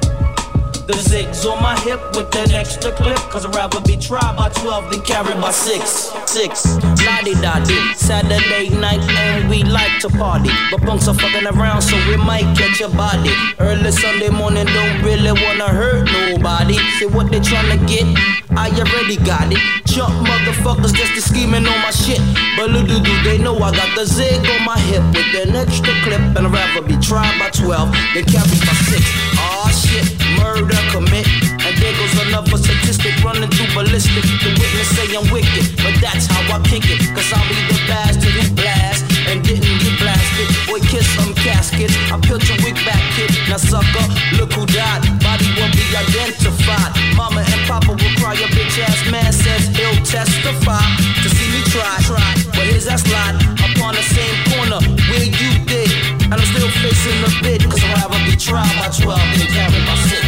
The 0.86 0.92
zigs 0.92 1.44
on 1.50 1.60
my 1.60 1.74
hip 1.80 1.98
with 2.14 2.30
that 2.30 2.52
extra 2.54 2.92
clip. 2.92 3.18
Cause 3.34 3.44
I'd 3.44 3.56
rather 3.56 3.80
be 3.80 3.96
tried 3.96 4.36
by 4.36 4.50
12 4.50 4.92
than 4.92 5.00
carried 5.02 5.40
by 5.40 5.50
6. 5.50 5.82
6. 5.82 6.78
Lottie 7.02 7.34
dotty. 7.42 7.74
Saturday 7.98 8.70
night 8.70 9.02
and 9.18 9.50
we 9.50 9.64
like 9.64 9.98
to 10.02 10.08
party. 10.08 10.50
But 10.70 10.82
punks 10.82 11.08
are 11.08 11.14
fucking 11.14 11.46
around 11.48 11.82
so 11.82 11.96
we 12.06 12.16
might 12.16 12.46
catch 12.54 12.80
a 12.80 12.88
body. 12.88 13.34
Early 13.58 13.90
Sunday 13.90 14.30
morning 14.30 14.66
don't 14.66 15.02
really 15.02 15.34
wanna 15.34 15.66
hurt 15.66 16.06
nobody. 16.06 16.78
See 17.02 17.06
what 17.06 17.32
they 17.32 17.40
tryna 17.40 17.82
get? 17.88 18.06
I 18.54 18.70
already 18.70 19.16
got 19.16 19.50
it. 19.50 19.58
Jump 19.90 20.14
motherfuckers 20.22 20.94
just 20.94 21.18
to 21.18 21.20
scheming 21.20 21.66
on 21.66 21.78
my 21.82 21.90
shit. 21.90 22.22
But 22.56 22.70
little 22.70 23.00
do 23.02 23.22
they 23.24 23.38
know 23.38 23.58
I 23.58 23.74
got 23.74 23.90
the 23.96 24.06
zig 24.06 24.38
on 24.54 24.64
my 24.64 24.78
hip 24.78 25.02
with 25.10 25.48
an 25.48 25.56
extra 25.56 25.92
clip. 26.06 26.22
And 26.38 26.46
I'd 26.46 26.52
rather 26.54 26.86
be 26.86 26.96
tried 27.02 27.34
by 27.40 27.50
12 27.50 27.90
than 28.14 28.24
carried 28.24 28.62
by 28.62 28.76
6. 28.86 29.02
Aw 29.34 29.68
shit, 29.74 30.06
murder 30.38 30.75
commit. 30.92 31.26
And 31.66 31.74
there 31.78 31.94
goes 31.98 32.14
another 32.26 32.58
statistic 32.58 33.14
running 33.24 33.50
through 33.50 33.70
ballistic. 33.74 34.24
The 34.42 34.50
witness 34.54 34.88
say 34.94 35.06
I'm 35.16 35.26
wicked, 35.32 35.76
but 35.82 35.94
that's 36.00 36.26
how 36.26 36.42
I 36.54 36.62
kick 36.62 36.86
it. 36.86 37.02
Cause 37.14 37.28
I'll 37.34 37.46
be 37.50 37.58
the 37.66 37.78
bastard 37.90 38.32
who 38.32 38.44
blast 38.54 39.02
and 39.26 39.42
didn't 39.42 39.78
get 39.82 39.94
blasted. 39.98 40.46
Boy, 40.66 40.80
kiss 40.86 41.06
some 41.18 41.34
caskets. 41.34 41.94
I 42.10 42.18
peeled 42.22 42.46
your 42.46 42.58
wig 42.62 42.78
back, 42.86 43.02
kid. 43.18 43.30
Now 43.50 43.58
sucker, 43.58 44.06
look 44.38 44.52
who 44.54 44.66
died. 44.66 45.02
Body 45.22 45.48
won't 45.58 45.74
be 45.74 45.86
identified. 45.90 46.94
Mama 47.18 47.42
and 47.42 47.62
Papa 47.66 47.92
will 47.92 48.14
cry. 48.22 48.38
Your 48.38 48.50
bitch 48.54 48.78
ass 48.78 49.02
man 49.10 49.32
says 49.32 49.66
he'll 49.74 49.98
testify 50.06 50.84
to 51.22 51.28
see 51.28 51.48
me 51.50 51.60
try. 51.74 51.98
try. 52.06 52.30
But 52.54 52.70
his 52.70 52.86
ass 52.86 53.02
lied 53.10 53.36
upon 53.58 53.94
the 53.98 54.06
same 54.06 54.36
corner 54.54 54.80
where 55.10 55.26
you 55.26 55.50
did. 55.66 55.90
And 56.30 56.34
I'm 56.34 56.48
still 56.54 56.70
facing 56.82 57.18
the 57.22 57.30
bid. 57.42 57.62
Cause 57.66 57.82
I'd 57.82 57.98
rather 57.98 58.22
be 58.24 58.36
tried 58.36 58.70
by 58.78 58.88
12 58.94 59.18
than 59.38 59.48
carried 59.50 59.86
by 59.86 59.96
6. 60.10 60.25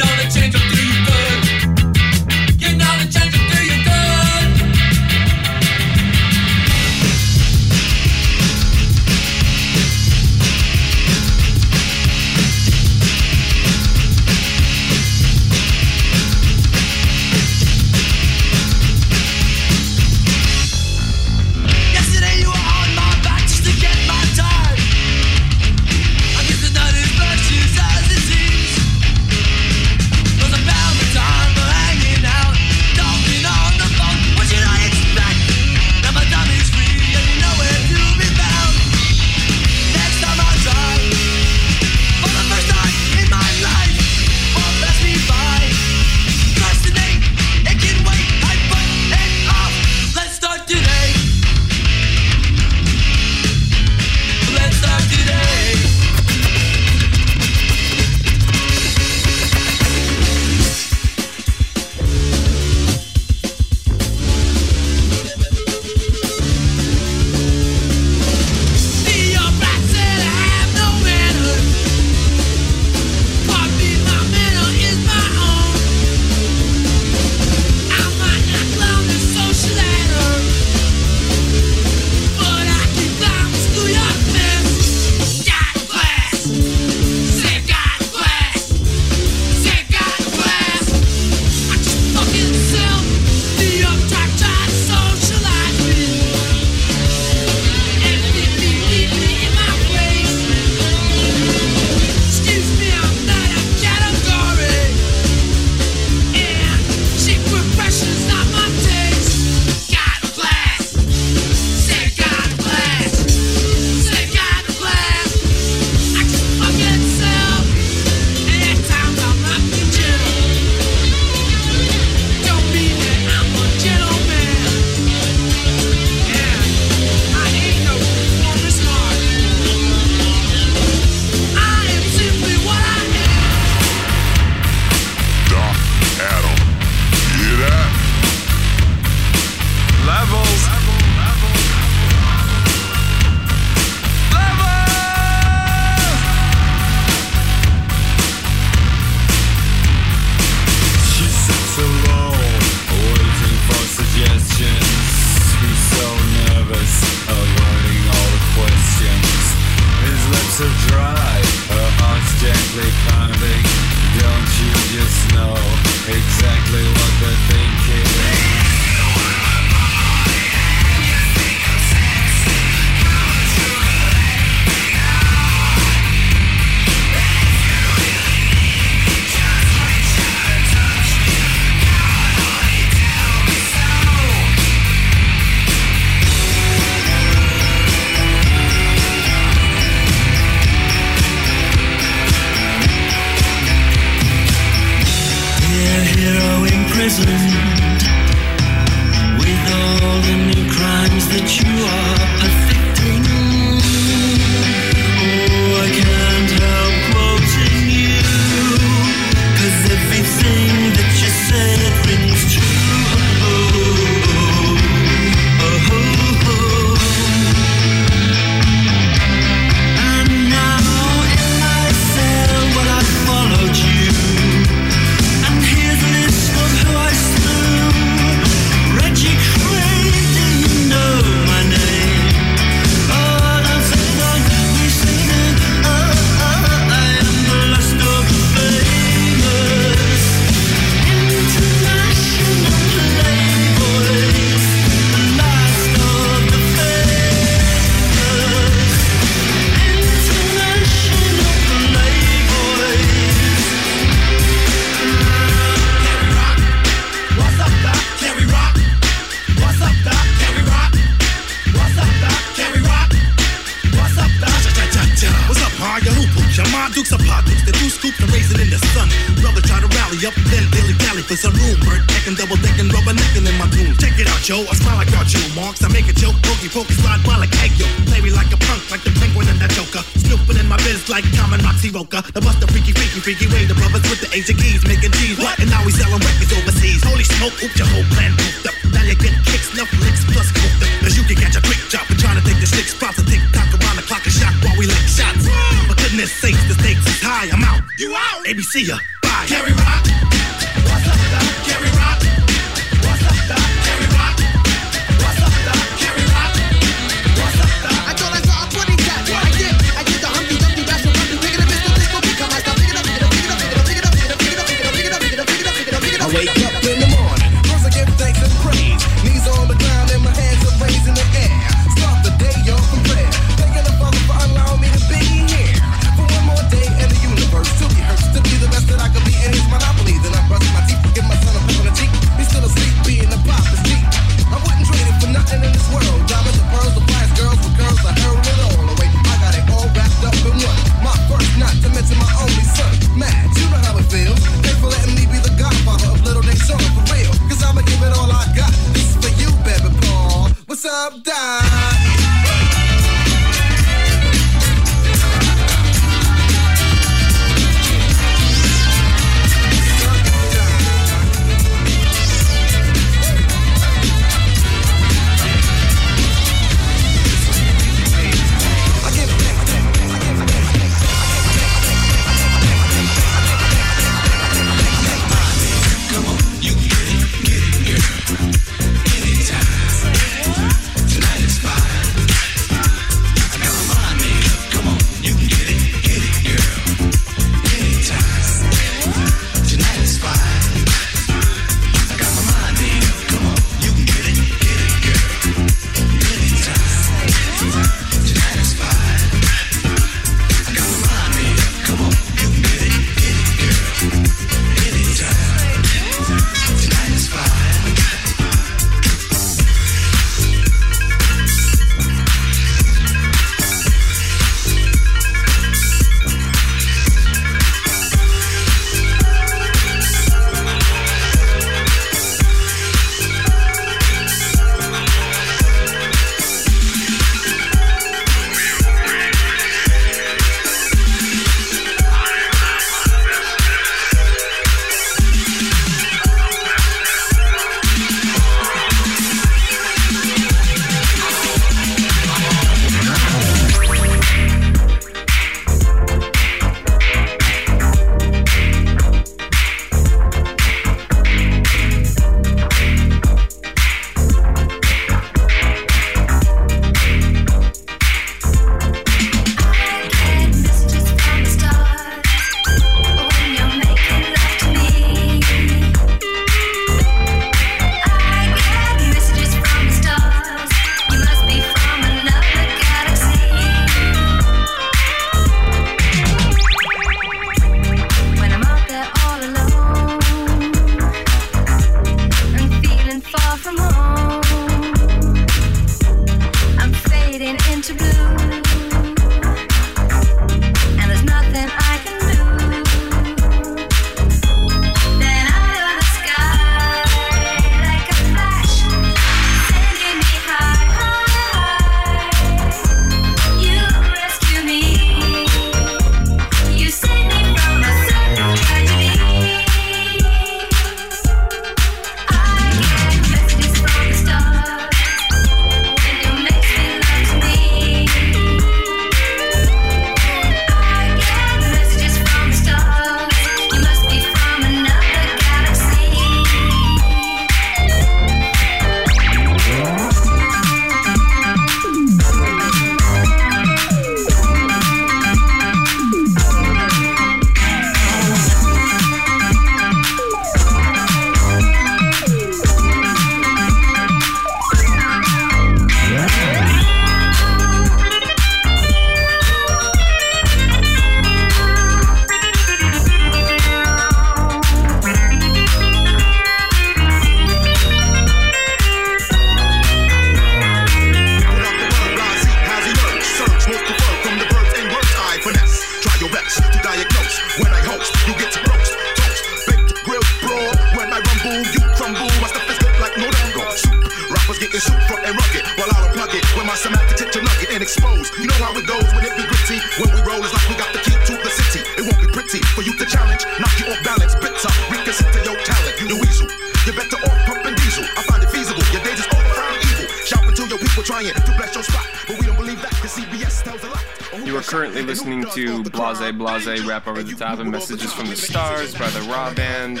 The 597.42 597.64
Messages 597.64 598.12
from 598.12 598.28
the 598.28 598.36
Stars 598.36 598.94
by 598.94 599.10
the 599.10 599.20
Rah 599.22 599.52
Band. 599.52 600.00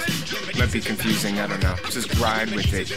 Might 0.56 0.72
be 0.72 0.80
confusing, 0.80 1.38
I 1.40 1.48
don't 1.48 1.62
know. 1.62 1.74
Just 1.90 2.18
ride 2.18 2.48
with 2.52 2.72
it. 2.72 2.88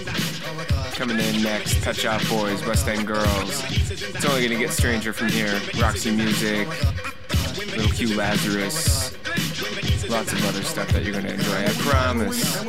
Coming 0.96 1.20
in 1.20 1.42
next, 1.42 1.84
Pet 1.84 1.96
Shop 1.96 2.22
Boys, 2.30 2.66
West 2.66 2.88
End 2.88 3.06
Girls. 3.06 3.64
It's 3.92 4.24
only 4.24 4.48
gonna 4.48 4.60
get 4.60 4.72
stranger 4.72 5.12
from 5.12 5.30
here. 5.30 5.60
Roxy 5.82 6.16
Music, 6.16 6.70
Little 7.76 7.92
Q 7.92 8.16
Lazarus, 8.16 9.18
lots 10.10 10.32
of 10.32 10.46
other 10.48 10.62
stuff 10.62 10.88
that 10.90 11.04
you're 11.04 11.16
gonna 11.16 11.34
enjoy, 11.34 11.64
I 11.64 11.74
promise. 11.80 12.64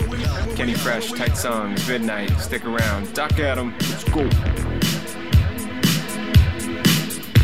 Kenny 0.56 0.74
Fresh, 0.74 1.12
Tight 1.12 1.36
Songs, 1.36 1.86
Midnight, 1.86 2.30
stick 2.40 2.64
around. 2.64 3.12
Doc 3.14 3.38
Adam, 3.38 3.74
let's 3.78 4.04
go. 4.04 4.28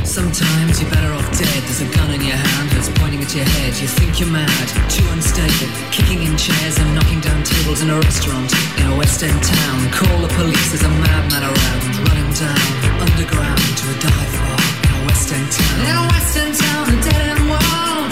Sometimes 0.05 0.81
you're 0.83 0.91
better 0.91 1.13
off 1.13 1.22
dead. 1.33 1.63
There's 1.65 1.81
a 1.81 1.89
gun 1.97 2.11
in 2.13 2.21
your 2.21 2.37
hand 2.37 2.69
that's 2.73 2.91
pointing 3.01 3.23
at 3.23 3.33
your 3.35 3.45
head. 3.45 3.73
You 3.81 3.89
think 3.89 4.21
you're 4.21 4.31
mad, 4.31 4.67
too 4.89 5.05
unstable. 5.13 5.69
Kicking 5.91 6.23
in 6.23 6.37
chairs 6.37 6.77
and 6.79 6.95
knocking 6.95 7.21
down 7.21 7.43
tables 7.43 7.81
in 7.81 7.89
a 7.91 7.99
restaurant 7.99 8.53
in 8.79 8.87
a 8.93 8.97
West 8.97 9.23
End 9.23 9.41
town. 9.43 9.79
Call 9.93 10.19
the 10.21 10.33
police, 10.37 10.69
there's 10.71 10.85
a 10.85 10.93
madman 10.93 11.43
around. 11.43 11.83
Running 12.07 12.31
down 12.37 12.65
underground 13.01 13.65
to 13.81 13.85
a 13.89 13.97
dive 13.99 14.33
bar 14.41 14.61
in 14.85 14.91
a 14.93 15.01
West 15.09 15.33
End 15.33 15.49
town. 15.49 15.77
In 15.81 15.95
a 15.97 16.05
West 16.13 16.37
End 16.37 16.55
town, 16.55 16.85
a 16.93 16.97
dead 17.01 17.23
end 17.33 17.45
world. 17.49 18.11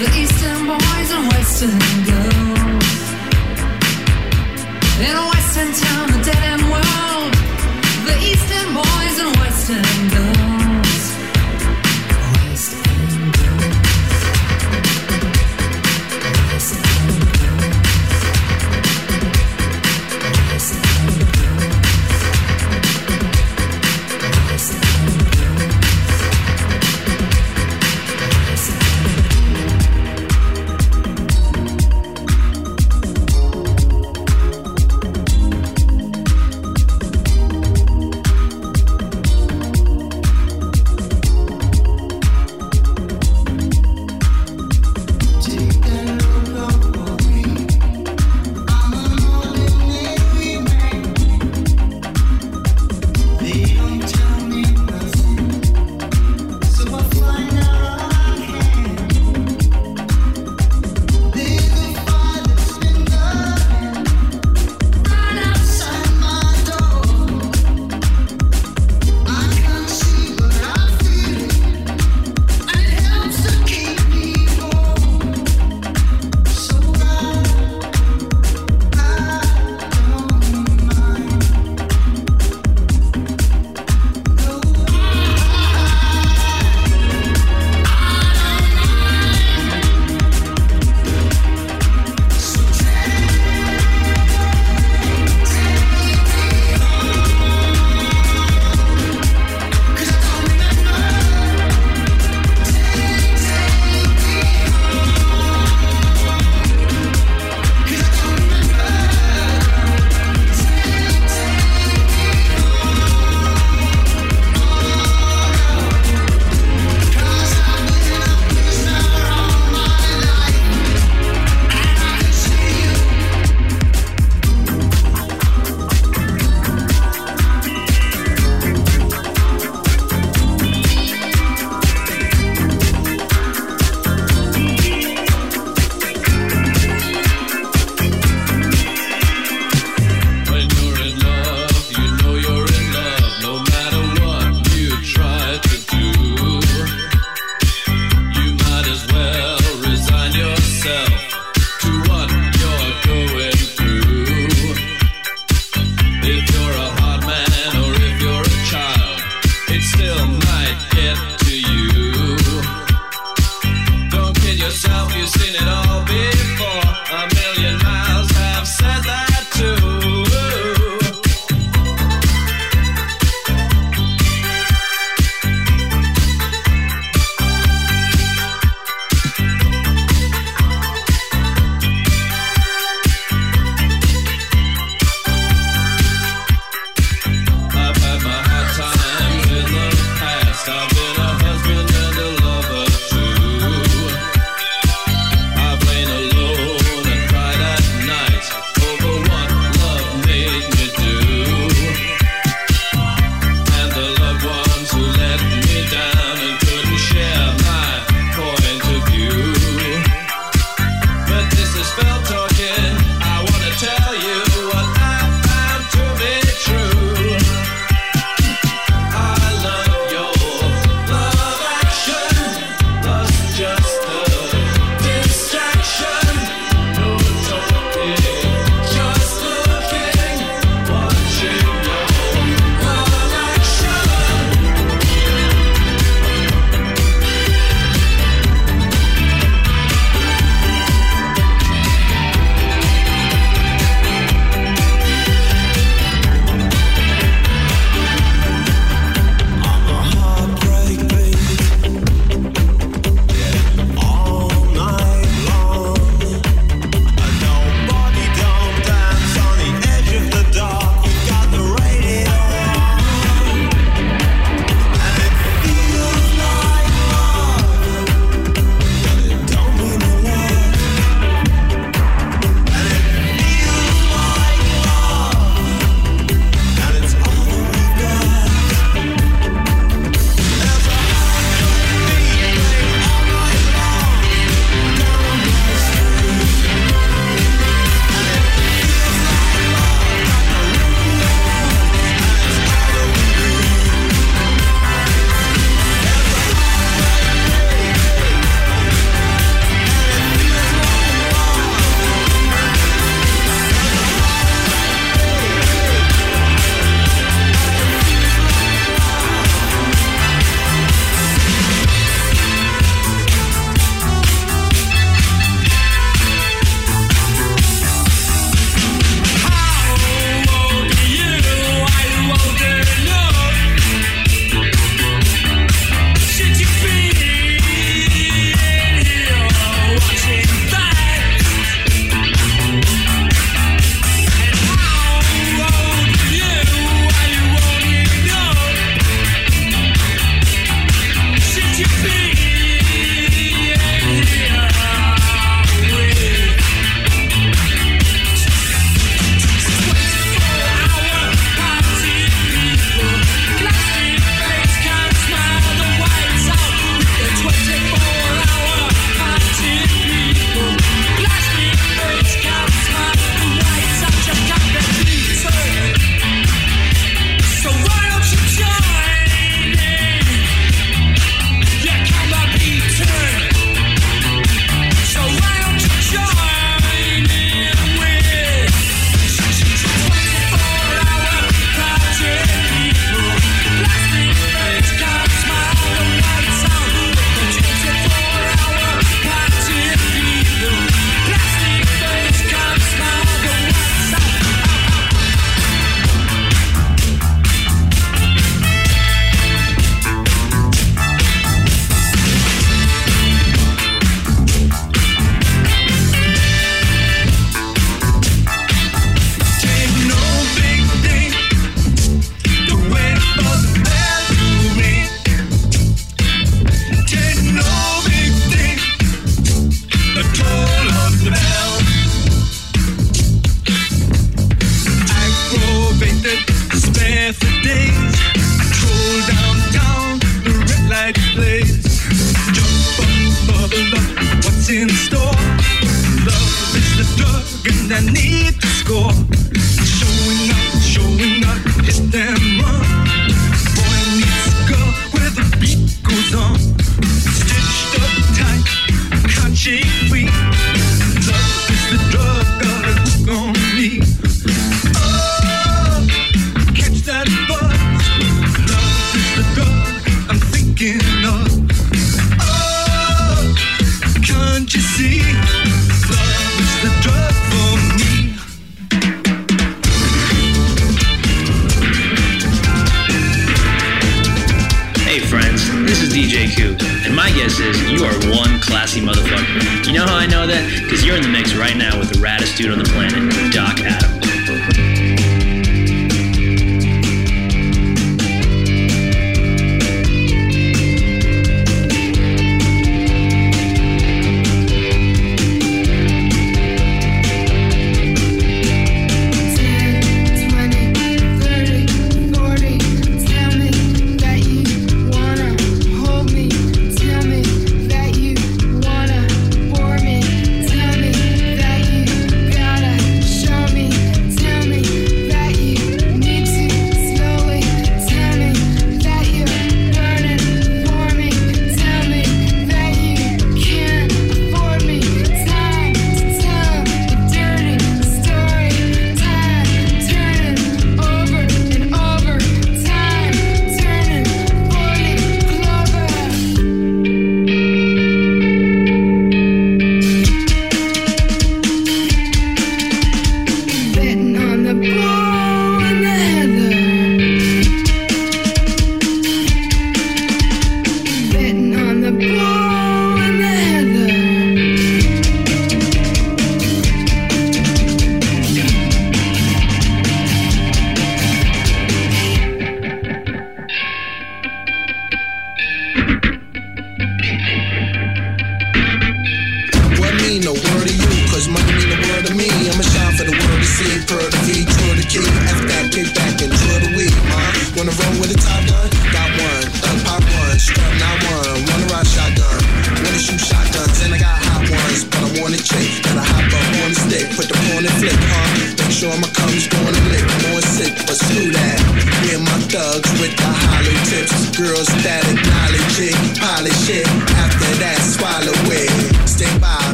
The 0.00 0.08
Eastern 0.18 0.60
boys 0.66 1.08
and 1.14 1.24
Western 1.30 1.78
girls. 2.08 2.98
In 4.98 5.14
a 5.14 5.24
West 5.30 5.54
End 5.62 5.74
town, 5.82 6.06
a 6.10 6.18
dead 6.26 6.42
end 6.52 6.64
world. 6.72 7.32
The 8.08 8.16
Eastern 8.30 8.68
boys 8.74 9.16
and 9.22 9.32
Western 9.38 10.00
girls. 10.14 10.39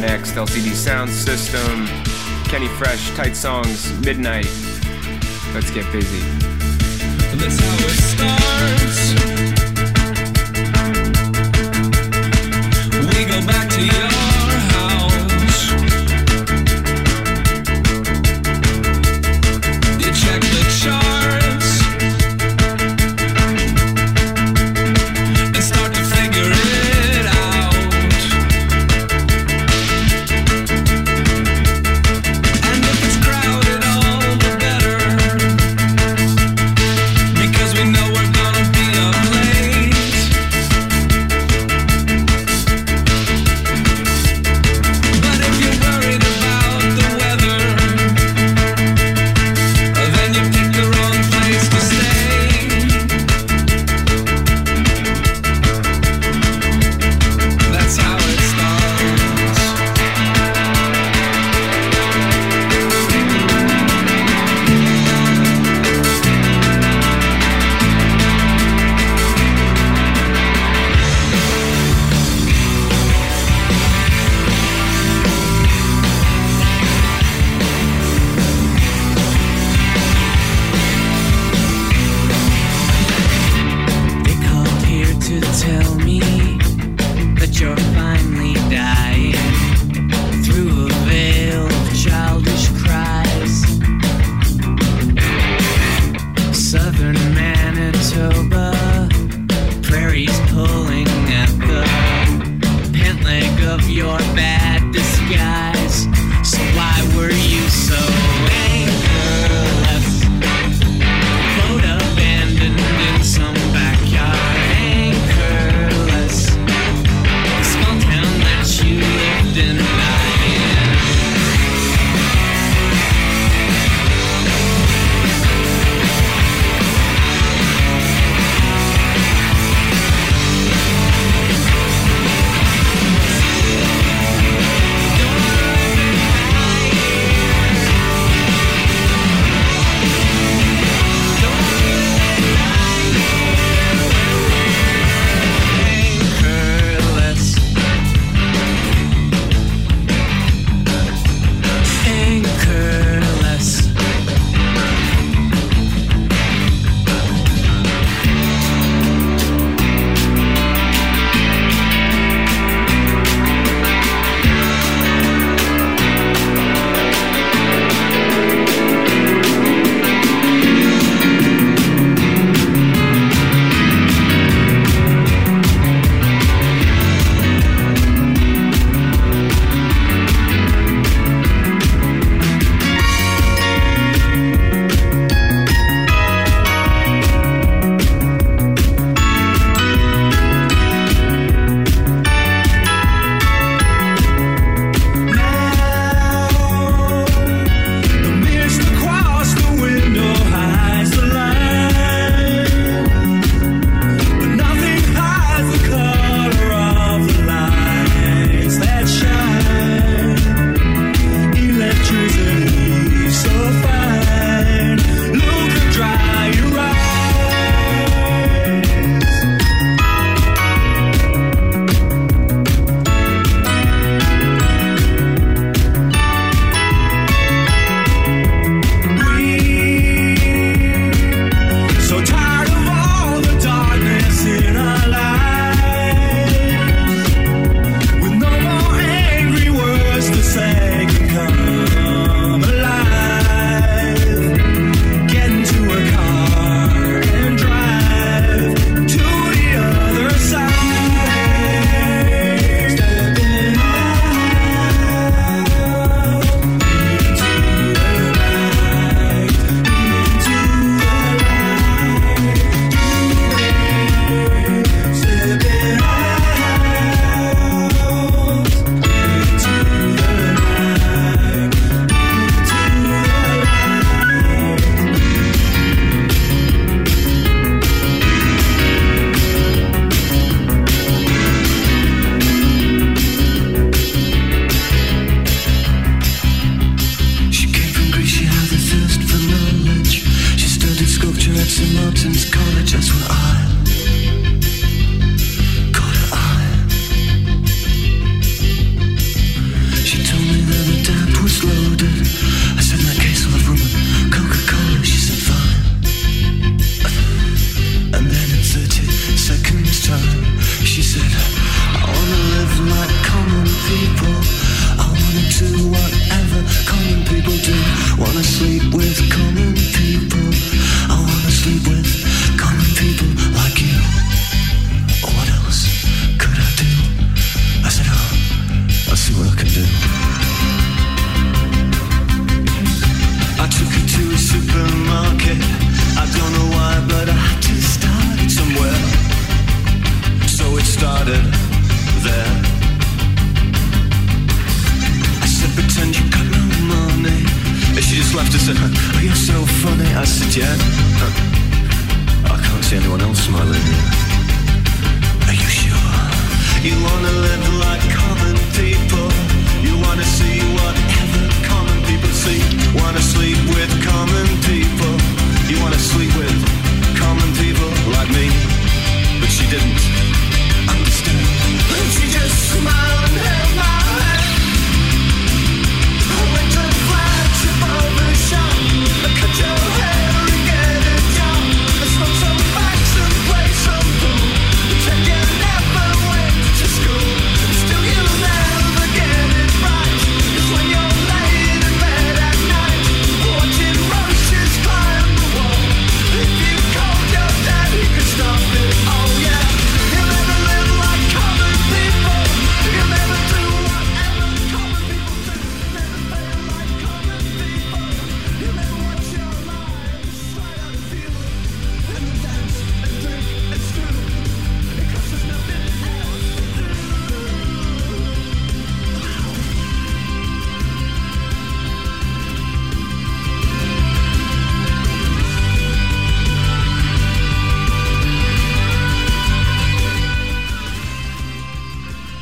next. 0.00 0.32
LCD 0.32 0.74
Sound 0.74 1.10
System, 1.10 1.86
Kenny 2.44 2.68
Fresh, 2.68 3.10
Tight 3.16 3.36
Songs, 3.36 3.92
Midnight. 4.00 4.46
Let's 5.54 5.70
get 5.70 5.90
busy. 5.92 6.22